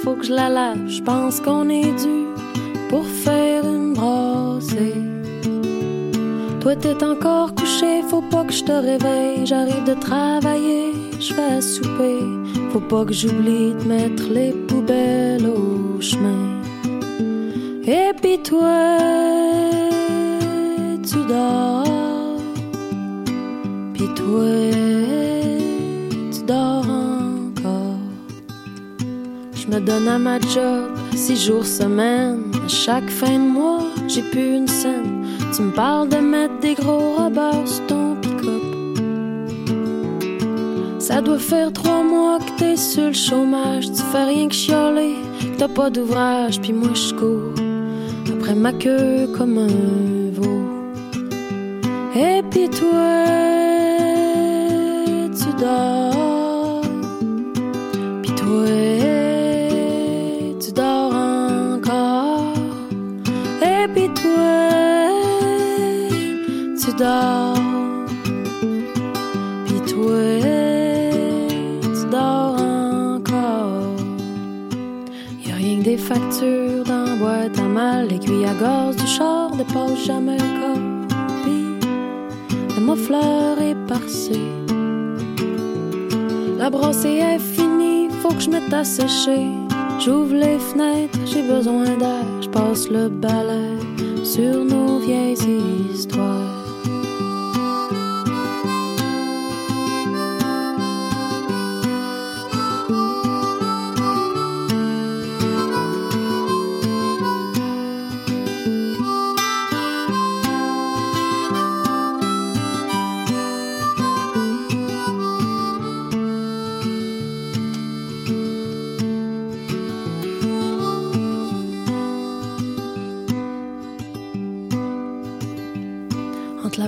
faut 0.03 0.15
que 0.15 0.25
je 0.25 0.33
la 0.33 0.49
lave. 0.49 0.89
Je 0.89 1.01
pense 1.01 1.41
qu'on 1.41 1.69
est 1.69 1.93
dû 2.03 2.27
pour 2.89 3.07
faire 3.07 3.65
une 3.65 3.93
brassée. 3.95 5.01
Toi 6.61 6.75
t'es 6.75 7.05
encore 7.05 7.55
couché, 7.55 8.03
faut 8.11 8.27
pas 8.33 8.43
que 8.43 8.53
je 8.53 8.65
te 8.65 8.73
réveille. 8.73 9.47
J'arrive 9.47 9.85
de 9.85 9.95
travailler, 9.95 10.93
je 11.21 11.35
vais 11.35 11.61
souper. 11.61 12.19
Faut 12.73 12.81
pas 12.81 13.05
que 13.05 13.13
j'oublie 13.13 13.75
de 13.75 13.85
mettre 13.95 14.25
les 14.29 14.51
poubelles 14.67 15.47
au 15.47 16.01
chemin. 16.01 16.47
Et 17.87 18.11
puis 18.21 18.39
toi, 18.43 18.99
tu 21.09 21.19
dors. 21.29 21.85
Puis 23.95 24.09
toi, 24.17 24.76
donne 29.87 30.09
à 30.09 30.19
ma 30.19 30.41
job, 30.41 30.91
six 31.15 31.47
jours 31.47 31.65
semaine. 31.65 32.43
À 32.65 32.69
chaque 32.69 33.09
fin 33.09 33.39
de 33.39 33.49
mois, 33.57 33.85
j'ai 34.09 34.23
plus 34.23 34.57
une 34.57 34.67
scène. 34.67 35.25
Tu 35.55 35.63
me 35.63 35.71
parles 35.71 36.09
de 36.09 36.17
mettre 36.17 36.59
des 36.61 36.75
gros 36.75 37.15
robots 37.15 37.65
sur 37.65 37.87
ton 37.87 38.17
pick-up. 38.17 38.65
Ça 40.99 41.21
doit 41.21 41.39
faire 41.39 41.73
trois 41.73 42.03
mois 42.03 42.39
que 42.41 42.59
t'es 42.59 42.77
sur 42.77 43.07
le 43.07 43.13
chômage. 43.13 43.87
Tu 43.93 44.03
fais 44.13 44.25
rien 44.25 44.49
que 44.49 44.55
chialer, 44.55 45.15
que 45.41 45.59
t'as 45.59 45.69
pas 45.69 45.89
d'ouvrage. 45.89 46.61
Puis 46.61 46.73
moi, 46.73 46.91
je 46.95 47.15
cours 47.15 47.55
après 48.35 48.57
ma 48.57 48.73
queue 48.73 49.29
comme 49.39 49.57
un 49.57 50.33
veau. 50.33 50.63
Et 52.17 52.43
puis 52.51 52.69
toi, 52.69 53.56
gaz 78.61 78.97
du 78.97 79.07
char 79.07 79.51
dépasse 79.51 80.05
jamais 80.07 80.39
le 80.39 80.51
corps. 80.61 81.19
Puis 81.43 81.65
le 82.77 82.81
muffleur 82.87 83.61
est 83.61 83.77
parcé. 83.87 84.41
La 86.59 86.71
brossée 86.71 87.21
est 87.33 87.39
finie, 87.39 88.09
faut 88.23 88.31
que 88.31 88.41
je 88.41 88.51
mette 88.51 88.73
à 88.73 88.85
sécher. 88.85 89.47
J'ouvre 90.01 90.35
les 90.35 90.59
fenêtres, 90.59 91.19
j'ai 91.27 91.43
besoin 91.43 91.85
d'air. 91.85 92.25
Je 92.41 92.49
passe 92.49 92.89
le 92.89 93.09
balai 93.09 93.77
sur 94.25 94.65
nos 94.65 94.99
vieilles 94.99 95.37
histoires. 95.93 96.56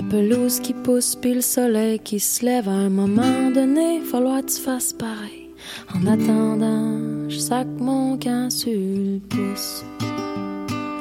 Pelouse 0.09 0.59
qui 0.59 0.73
pousse 0.73 1.15
puis 1.15 1.35
le 1.35 1.41
soleil 1.41 1.99
qui 1.99 2.19
se 2.19 2.43
lève 2.43 2.67
à 2.67 2.71
un 2.71 2.89
moment 2.89 3.51
donné, 3.53 4.01
falloir 4.01 4.41
que 4.41 4.51
tu 4.51 4.61
fasses 4.61 4.93
pareil. 4.93 5.49
En 5.93 6.05
attendant, 6.07 7.29
je 7.29 7.37
sac 7.37 7.67
mon 7.77 8.17
camp 8.17 8.49
sur 8.49 9.19
pouce. 9.29 9.83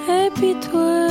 Et 0.09 0.31
puis 0.35 0.55
toi, 0.71 1.09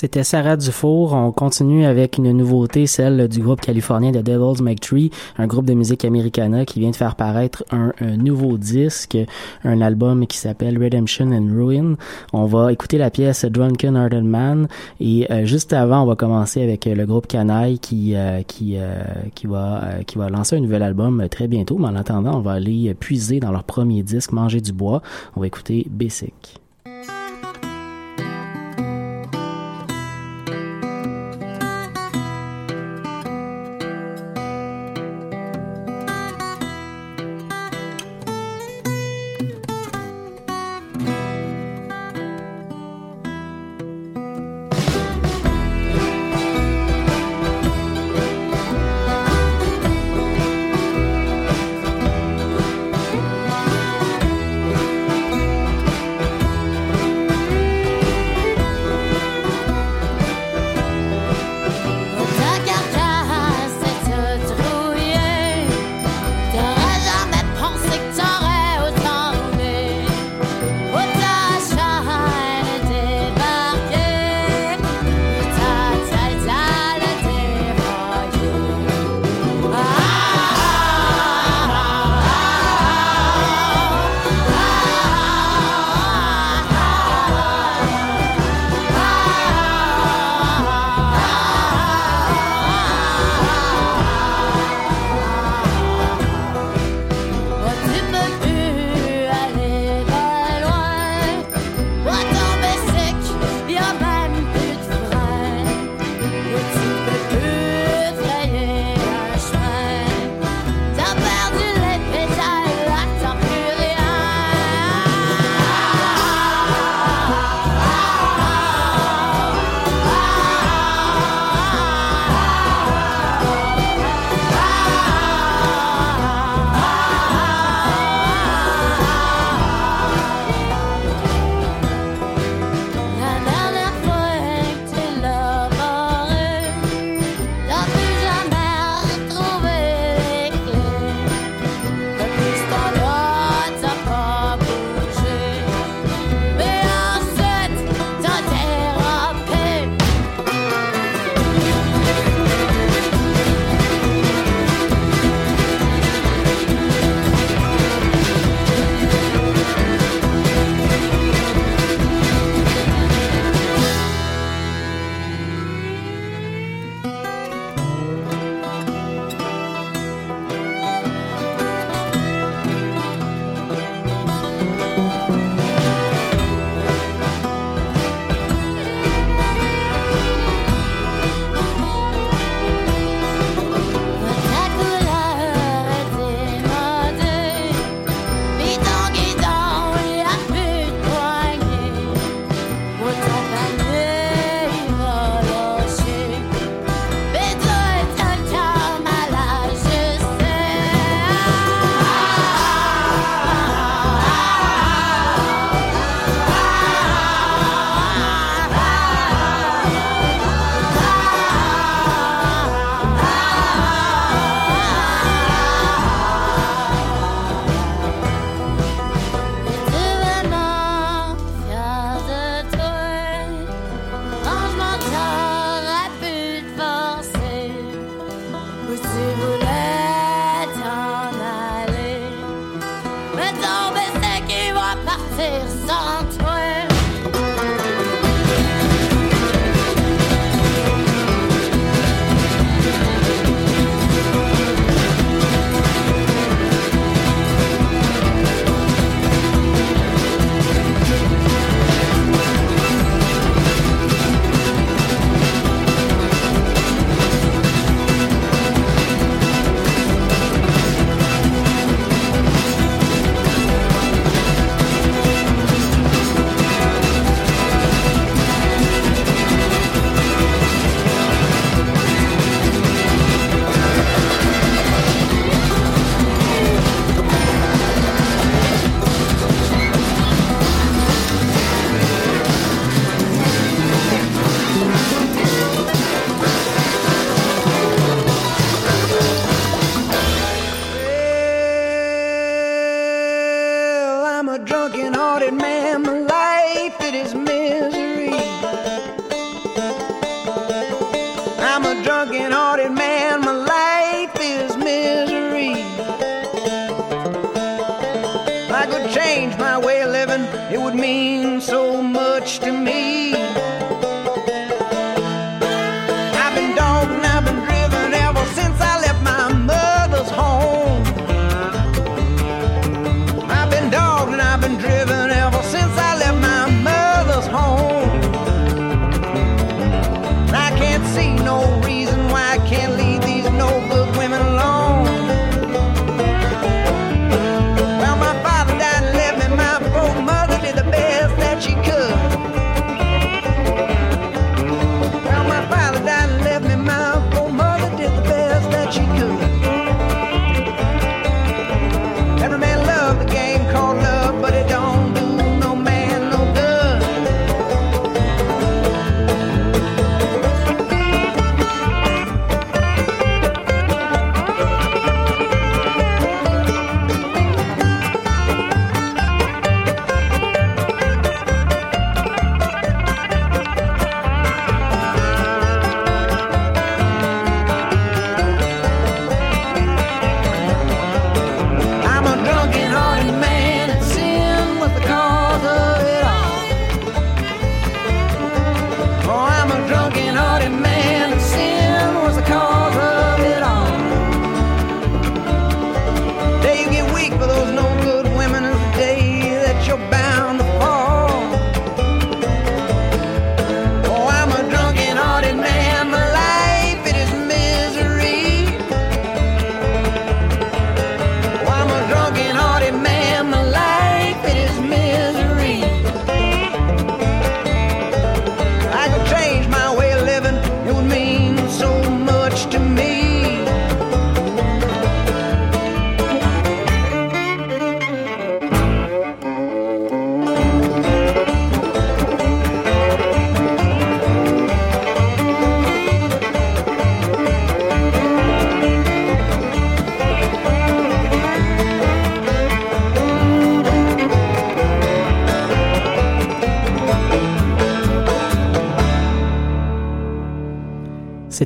C'était 0.00 0.22
Sarah 0.22 0.56
Dufour. 0.56 1.12
On 1.12 1.32
continue 1.32 1.84
avec 1.84 2.18
une 2.18 2.30
nouveauté, 2.30 2.86
celle 2.86 3.26
du 3.26 3.40
groupe 3.40 3.60
californien 3.60 4.12
de 4.12 4.20
Devils 4.20 4.62
Make 4.62 4.78
Tree, 4.78 5.10
un 5.38 5.48
groupe 5.48 5.64
de 5.64 5.74
musique 5.74 6.04
americana 6.04 6.64
qui 6.64 6.78
vient 6.78 6.92
de 6.92 6.94
faire 6.94 7.16
paraître 7.16 7.64
un, 7.72 7.92
nouveau 8.16 8.58
disque, 8.58 9.18
un 9.64 9.80
album 9.80 10.28
qui 10.28 10.38
s'appelle 10.38 10.80
Redemption 10.80 11.32
and 11.32 11.48
Ruin. 11.52 11.96
On 12.32 12.44
va 12.44 12.72
écouter 12.72 12.96
la 12.96 13.10
pièce 13.10 13.44
Drunken 13.44 13.96
Hearted 13.96 14.22
Man 14.22 14.68
et 15.00 15.26
euh, 15.32 15.44
juste 15.44 15.72
avant, 15.72 16.04
on 16.04 16.06
va 16.06 16.14
commencer 16.14 16.62
avec 16.62 16.86
euh, 16.86 16.94
le 16.94 17.04
groupe 17.04 17.26
Canaille 17.26 17.80
qui 17.80 18.14
euh, 18.14 18.42
qui 18.42 18.76
euh, 18.76 19.02
qui 19.34 19.48
va 19.48 19.82
euh, 19.82 20.02
qui 20.04 20.16
va 20.16 20.28
lancer 20.28 20.54
un 20.54 20.60
nouvel 20.60 20.84
album 20.84 21.26
très 21.28 21.48
bientôt. 21.48 21.76
Mais 21.76 21.88
en 21.88 21.96
attendant, 21.96 22.36
on 22.36 22.40
va 22.40 22.52
aller 22.52 22.94
puiser 22.94 23.40
dans 23.40 23.50
leur 23.50 23.64
premier 23.64 24.04
disque, 24.04 24.30
Manger 24.30 24.60
du 24.60 24.72
bois. 24.72 25.02
On 25.34 25.40
va 25.40 25.48
écouter 25.48 25.88
Basic. 25.90 26.60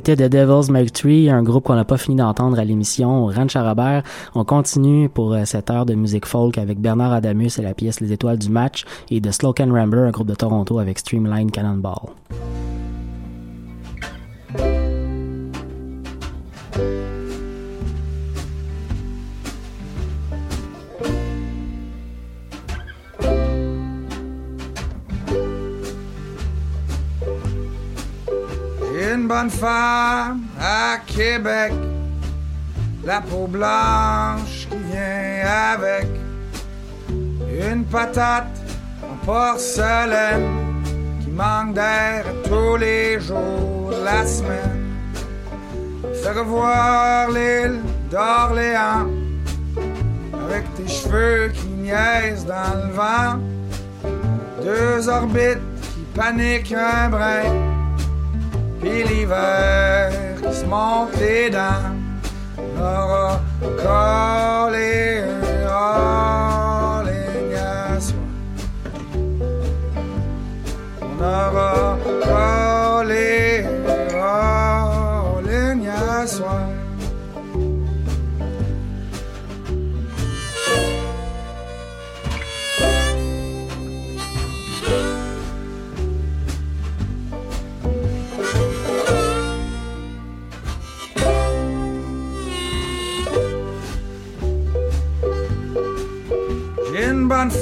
C'était 0.05 0.27
The 0.27 0.33
Devil's 0.33 0.69
Make 0.69 0.91
Tree, 0.91 1.29
un 1.29 1.43
groupe 1.43 1.63
qu'on 1.63 1.75
n'a 1.75 1.85
pas 1.85 1.95
fini 1.95 2.17
d'entendre 2.17 2.59
à 2.59 2.65
l'émission 2.65 3.27
Ranch. 3.27 3.55
On 4.35 4.43
continue 4.43 5.07
pour 5.07 5.31
euh, 5.31 5.45
cette 5.45 5.69
heure 5.69 5.85
de 5.85 5.93
musique 5.93 6.25
folk 6.25 6.57
avec 6.57 6.77
Bernard 6.81 7.13
Adamus 7.13 7.57
et 7.57 7.61
la 7.61 7.73
pièce 7.73 8.01
Les 8.01 8.11
Étoiles 8.11 8.37
du 8.37 8.49
Match 8.49 8.83
et 9.09 9.21
de 9.21 9.31
Slow 9.31 9.53
Can 9.53 9.73
Rambler, 9.73 10.01
un 10.01 10.11
groupe 10.11 10.27
de 10.27 10.35
Toronto 10.35 10.77
avec 10.77 10.99
Streamline 10.99 11.49
Cannonball. 11.51 12.09
À 29.65 30.97
Québec, 31.05 31.71
la 33.05 33.21
peau 33.21 33.47
blanche 33.47 34.67
qui 34.69 34.77
vient 34.91 35.47
avec, 35.73 36.07
une 37.09 37.85
patate 37.85 38.59
en 39.01 39.25
porcelaine 39.25 40.83
qui 41.21 41.29
manque 41.29 41.75
d'air 41.75 42.25
tous 42.43 42.75
les 42.75 43.21
jours 43.21 43.91
de 43.91 44.03
la 44.03 44.25
semaine. 44.25 44.97
Fais 46.21 46.31
revoir 46.31 47.31
l'île 47.31 47.79
d'Orléans 48.11 49.07
avec 50.45 50.73
tes 50.75 50.89
cheveux 50.89 51.51
qui 51.53 51.67
niaisent 51.67 52.45
dans 52.45 52.85
le 52.85 52.91
vent, 52.91 53.39
deux 54.61 55.07
orbites 55.07 55.63
qui 55.81 56.01
paniquent 56.13 56.73
un 56.73 57.09
brin. 57.09 57.72
Puis 58.83 59.01
l'hiver 59.03 60.11
qui 60.41 60.53
se 60.53 60.65
monte 60.65 61.15
les 61.17 61.49
dents 61.49 61.93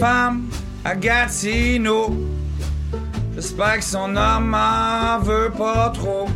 femme 0.02 0.50
à 0.84 0.96
Gatineau. 0.96 2.16
J'espère 3.36 3.78
que 3.78 3.84
son 3.84 4.16
homme 4.16 4.56
en 4.56 5.20
veut 5.20 5.52
pas 5.56 5.92
trop. 5.94 6.28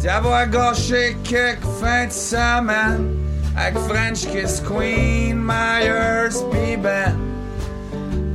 D'y 0.00 0.08
avoir 0.08 0.48
gâché 0.48 1.16
quelques 1.22 1.64
fins 1.80 2.06
de 2.08 2.12
semaine 2.12 3.14
avec 3.56 3.78
French 3.88 4.26
Kiss 4.26 4.60
Queen, 4.60 5.36
Myers, 5.36 6.36
B. 6.50 6.82
Ben. 6.82 7.16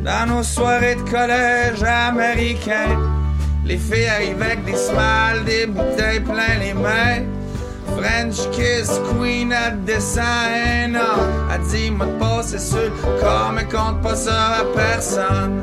Dans 0.05 0.25
nos 0.35 0.43
soirées 0.43 0.95
de 0.95 1.01
collège 1.01 1.83
américain, 1.83 2.97
les 3.65 3.77
filles 3.77 4.07
arrivent 4.07 4.41
avec 4.41 4.63
des 4.63 4.77
smiles, 4.77 5.43
des 5.45 5.65
bouteilles 5.65 6.21
plein 6.21 6.55
les 6.61 6.73
mains. 6.73 7.25
French 8.07 8.49
Kiss 8.51 8.89
Queen, 9.09 9.51
elle 9.51 9.79
un 10.19 10.95
an. 10.95 11.19
Elle 11.53 11.61
dit, 11.67 11.91
moi 11.91 12.05
de 12.05 12.11
passer 12.13 12.59
sur 12.59 12.79
le 12.79 13.19
corps, 13.19 13.51
mais 13.53 13.65
compte 13.65 14.01
pas 14.01 14.15
ça 14.15 14.59
à 14.59 14.63
personne. 14.73 15.61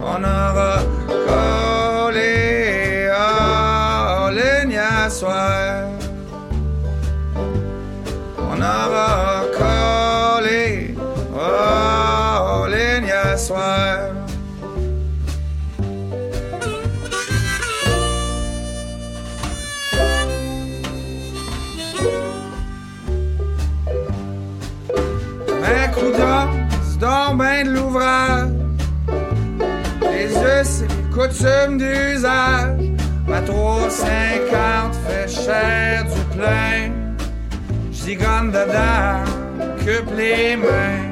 On 0.00 0.22
aura 0.22 0.80
collé 1.26 3.08
à 3.08 4.30
ligne 4.30 4.78
à 4.78 5.08
soir. 5.08 5.88
On 8.38 8.60
aura 8.60 9.44
collé 9.56 10.94
à 11.34 12.66
ligne 12.68 13.12
à 13.12 13.36
soir. 13.38 14.15
Les 30.02 30.32
yeux, 30.32 30.64
c'est 30.64 30.84
une 30.84 31.10
coutume 31.10 31.78
d'usage. 31.78 32.90
Ma 33.26 33.40
350 33.40 34.94
fait 35.06 35.28
cher 35.28 36.04
du 36.04 36.36
plein. 36.36 36.92
J'y 37.90 38.16
gagne 38.16 38.50
dedans, 38.50 39.24
coupe 39.78 40.16
les 40.16 40.56
mains. 40.56 41.05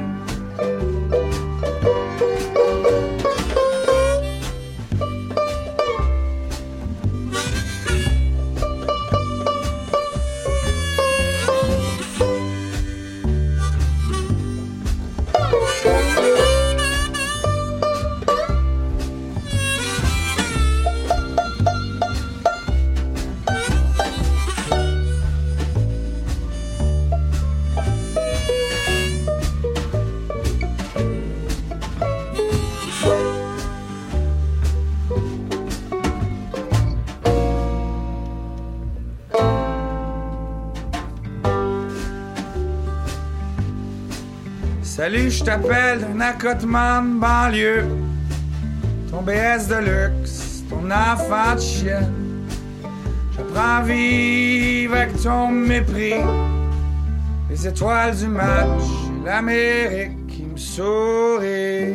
Salut, 45.05 45.29
je 45.29 45.43
t'appelle 45.43 45.99
d'un 45.99 46.19
accotement 46.19 46.99
de 46.99 47.19
banlieue. 47.19 47.85
Ton 49.11 49.21
BS 49.21 49.67
de 49.69 49.75
luxe, 49.75 50.63
ton 50.67 50.89
enfant 50.89 51.53
de 51.53 51.61
chien. 51.61 52.09
J'apprends 53.37 53.75
à 53.75 53.81
vivre 53.83 54.95
avec 54.95 55.21
ton 55.21 55.49
mépris. 55.49 56.15
Les 57.51 57.67
étoiles 57.67 58.15
du 58.15 58.25
match, 58.25 58.81
l'Amérique 59.23 60.25
qui 60.25 60.41
me 60.41 60.57
sourit. 60.57 61.93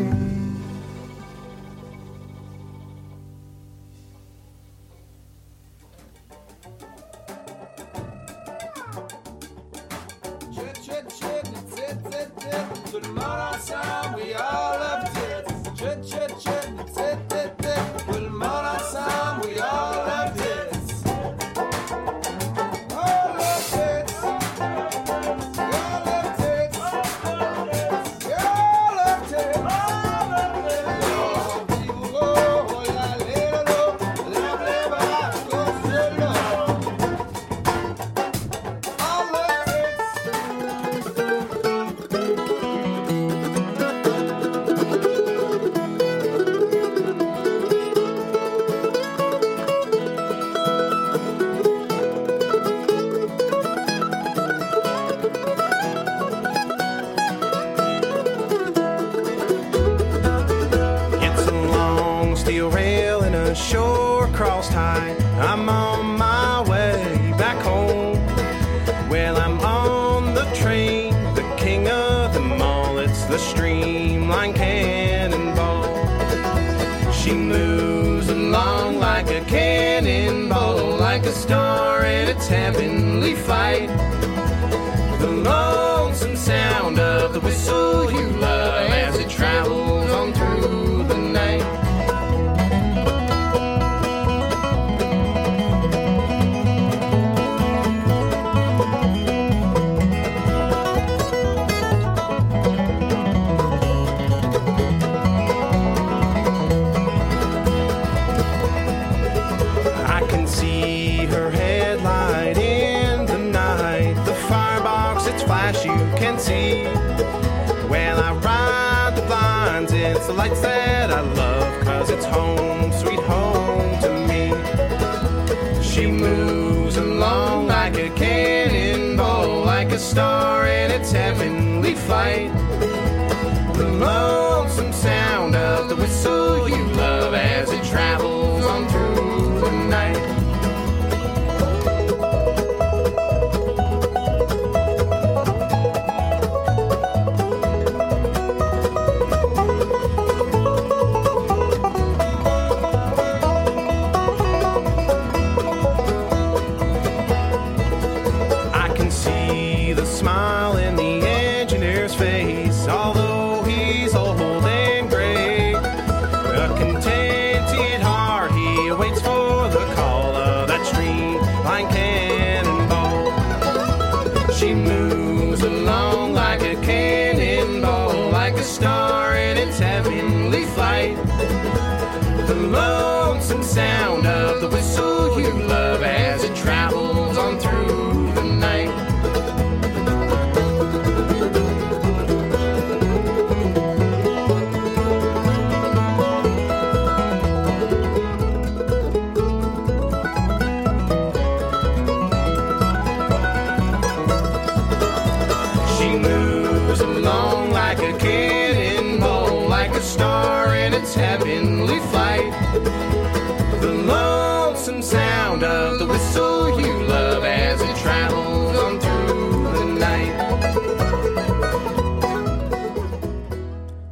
heavenly 82.51 83.36
fight. 83.36 84.09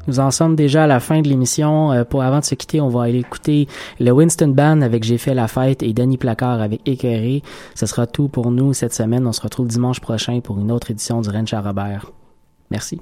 Nous 0.09 0.21
en 0.21 0.31
sommes 0.31 0.57
déjà 0.57 0.85
à 0.85 0.87
la 0.87 1.01
fin 1.01 1.21
de 1.21 1.29
l'émission. 1.29 1.93
Euh, 1.93 2.05
pour 2.05 2.23
avant 2.23 2.41
de 2.41 2.45
se 2.45 2.55
quitter, 2.55 2.81
on 2.81 2.89
va 2.89 3.03
aller 3.03 3.19
écouter 3.19 3.69
le 4.01 4.11
Winston 4.11 4.49
Band 4.49 4.81
avec 4.81 5.05
J'ai 5.05 5.19
fait 5.19 5.35
la 5.35 5.49
fête 5.49 5.83
et 5.83 5.93
Danny 5.93 6.17
Placard 6.17 6.63
avec 6.63 6.81
Écœuré. 6.89 7.43
Ce 7.75 7.85
sera 7.85 8.07
tout 8.07 8.29
pour 8.29 8.51
nous 8.51 8.73
cette 8.73 8.95
semaine. 8.95 9.27
On 9.27 9.33
se 9.33 9.43
retrouve 9.43 9.69
dimanche 9.69 10.01
prochain 10.01 10.41
pour 10.41 10.59
une 10.59 10.73
autre 10.73 10.91
édition 10.91 11.21
du 11.21 11.29
Ranch 11.29 11.53
à 11.53 11.61
Robert. 11.61 12.11
Merci. 12.71 13.01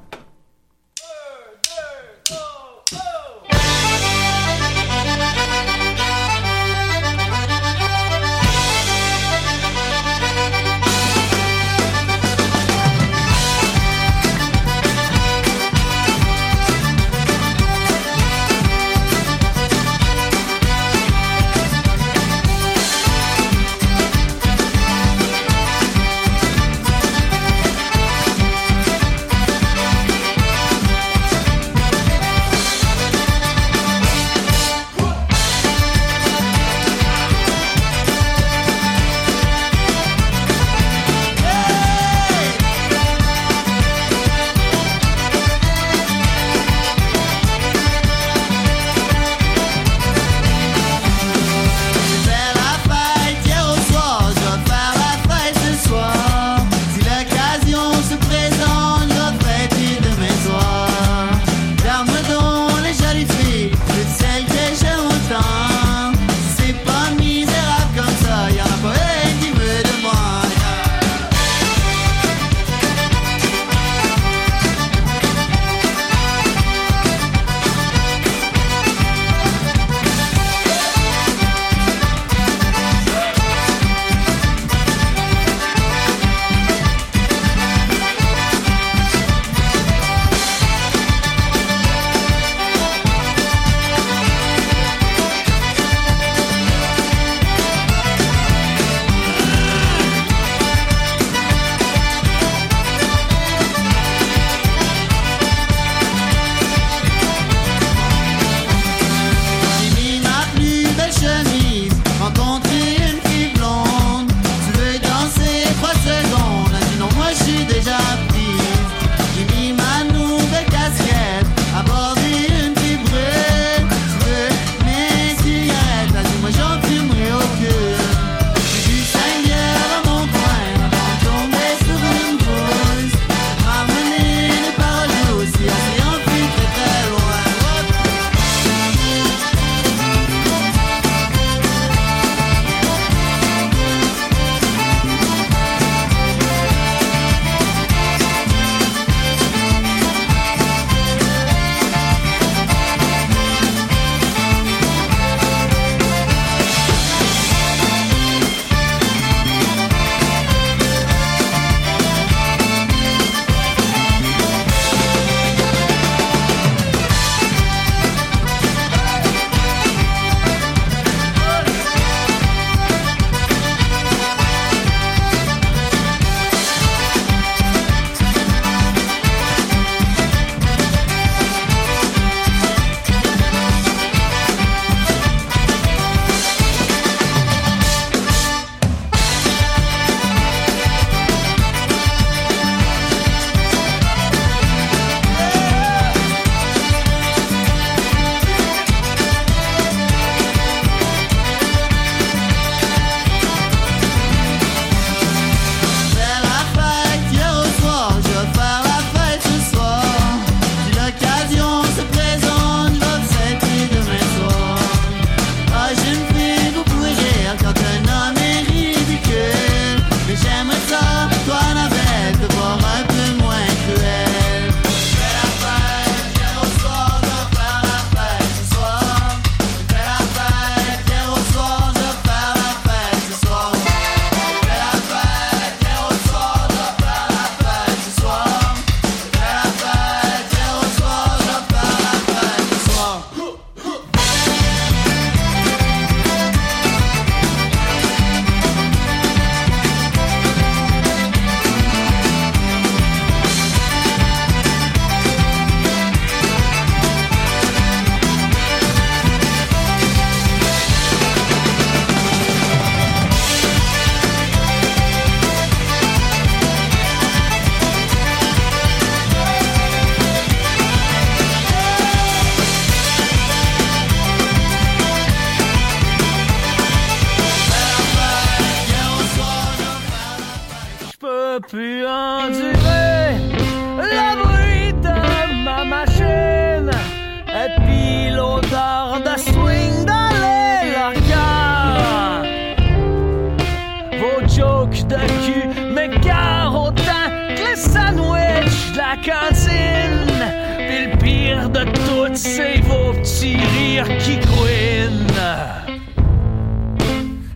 C'est 302.36 302.80
vos 302.82 303.12
petits 303.14 303.56
rires 303.56 304.18
qui 304.18 304.38
couinent. 304.38 305.26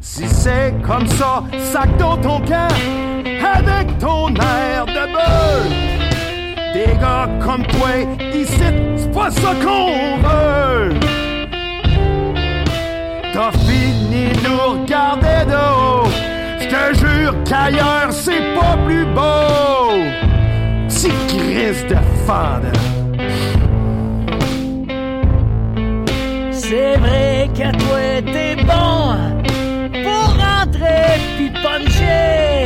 Si 0.00 0.26
c'est 0.26 0.74
comme 0.82 1.06
ça, 1.06 1.44
sac 1.58 1.96
dans 1.98 2.16
ton 2.16 2.40
camp 2.40 2.68
avec 3.56 3.98
ton 3.98 4.28
air 4.34 4.86
de 4.86 5.12
bœuf. 5.12 5.68
Des 6.72 6.98
gars 6.98 7.28
comme 7.44 7.64
toi, 7.66 7.90
ici, 8.34 8.54
c'est 8.96 9.12
pas 9.12 9.30
ça 9.30 9.54
qu'on 9.62 10.16
veut. 10.26 10.94
T'as 13.32 13.52
fini 13.52 14.28
de 14.32 14.48
nous 14.48 14.80
regarder 14.82 15.44
de 15.46 15.56
haut. 15.56 16.08
J'te 16.60 16.98
jure 16.98 17.34
qu'ailleurs, 17.44 18.12
c'est 18.12 18.54
pas 18.54 18.76
plus 18.86 19.04
beau. 19.04 19.90
Petit 20.88 21.10
crise 21.28 21.86
de 21.86 21.96
fade. 22.26 22.89
C'est 26.70 26.96
vrai 26.98 27.50
que 27.52 27.68
toi 27.78 28.22
t'es 28.32 28.54
bon 28.54 29.16
pour 30.04 30.26
rentrer 30.38 31.18
puis 31.36 31.50
puncher. 31.50 32.64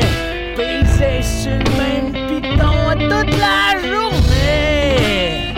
Paiser 0.54 1.22
sur 1.22 1.52
le 1.52 1.70
même 1.80 2.12
piton 2.28 2.76
toute 3.00 3.34
la 3.40 3.80
journée. 3.80 5.54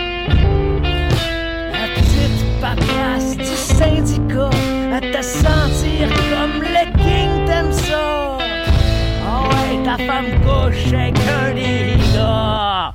La 1.73 1.87
petite 1.97 2.61
papasse 2.61 3.37
du 3.37 3.57
syndicat 3.57 4.51
à 4.95 5.01
te 5.01 5.23
sentir 5.25 6.09
comme 6.31 6.63
le 6.63 6.85
king 7.03 7.47
t'aimes 7.47 7.73
ça. 7.73 8.39
Oh 9.27 9.49
ouais, 9.49 9.85
ta 9.85 9.97
femme 9.97 10.31
couche 10.45 10.93
avec 10.93 11.17
un 11.19 11.53
gars. 12.15 12.93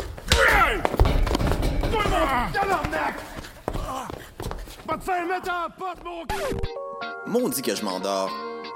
Porte, 5.77 5.99
mon 7.27 7.41
Maudit 7.41 7.61
que 7.61 7.75
je 7.75 7.83
m'endors. 7.83 8.29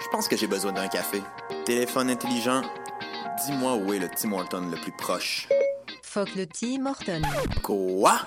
Je 0.04 0.08
pense 0.10 0.28
que 0.28 0.36
j'ai 0.36 0.48
besoin 0.48 0.72
d'un 0.72 0.88
café. 0.88 1.22
Téléphone 1.66 2.10
intelligent, 2.10 2.62
dis-moi 3.46 3.76
où 3.76 3.94
est 3.94 4.00
le 4.00 4.10
Tim 4.10 4.34
Horton 4.34 4.70
le 4.70 4.78
plus 4.78 4.92
proche. 4.92 5.48
Fuck 6.04 6.36
le 6.36 6.46
Tim 6.46 6.86
Horton. 6.86 7.22
Quoi? 7.64 8.20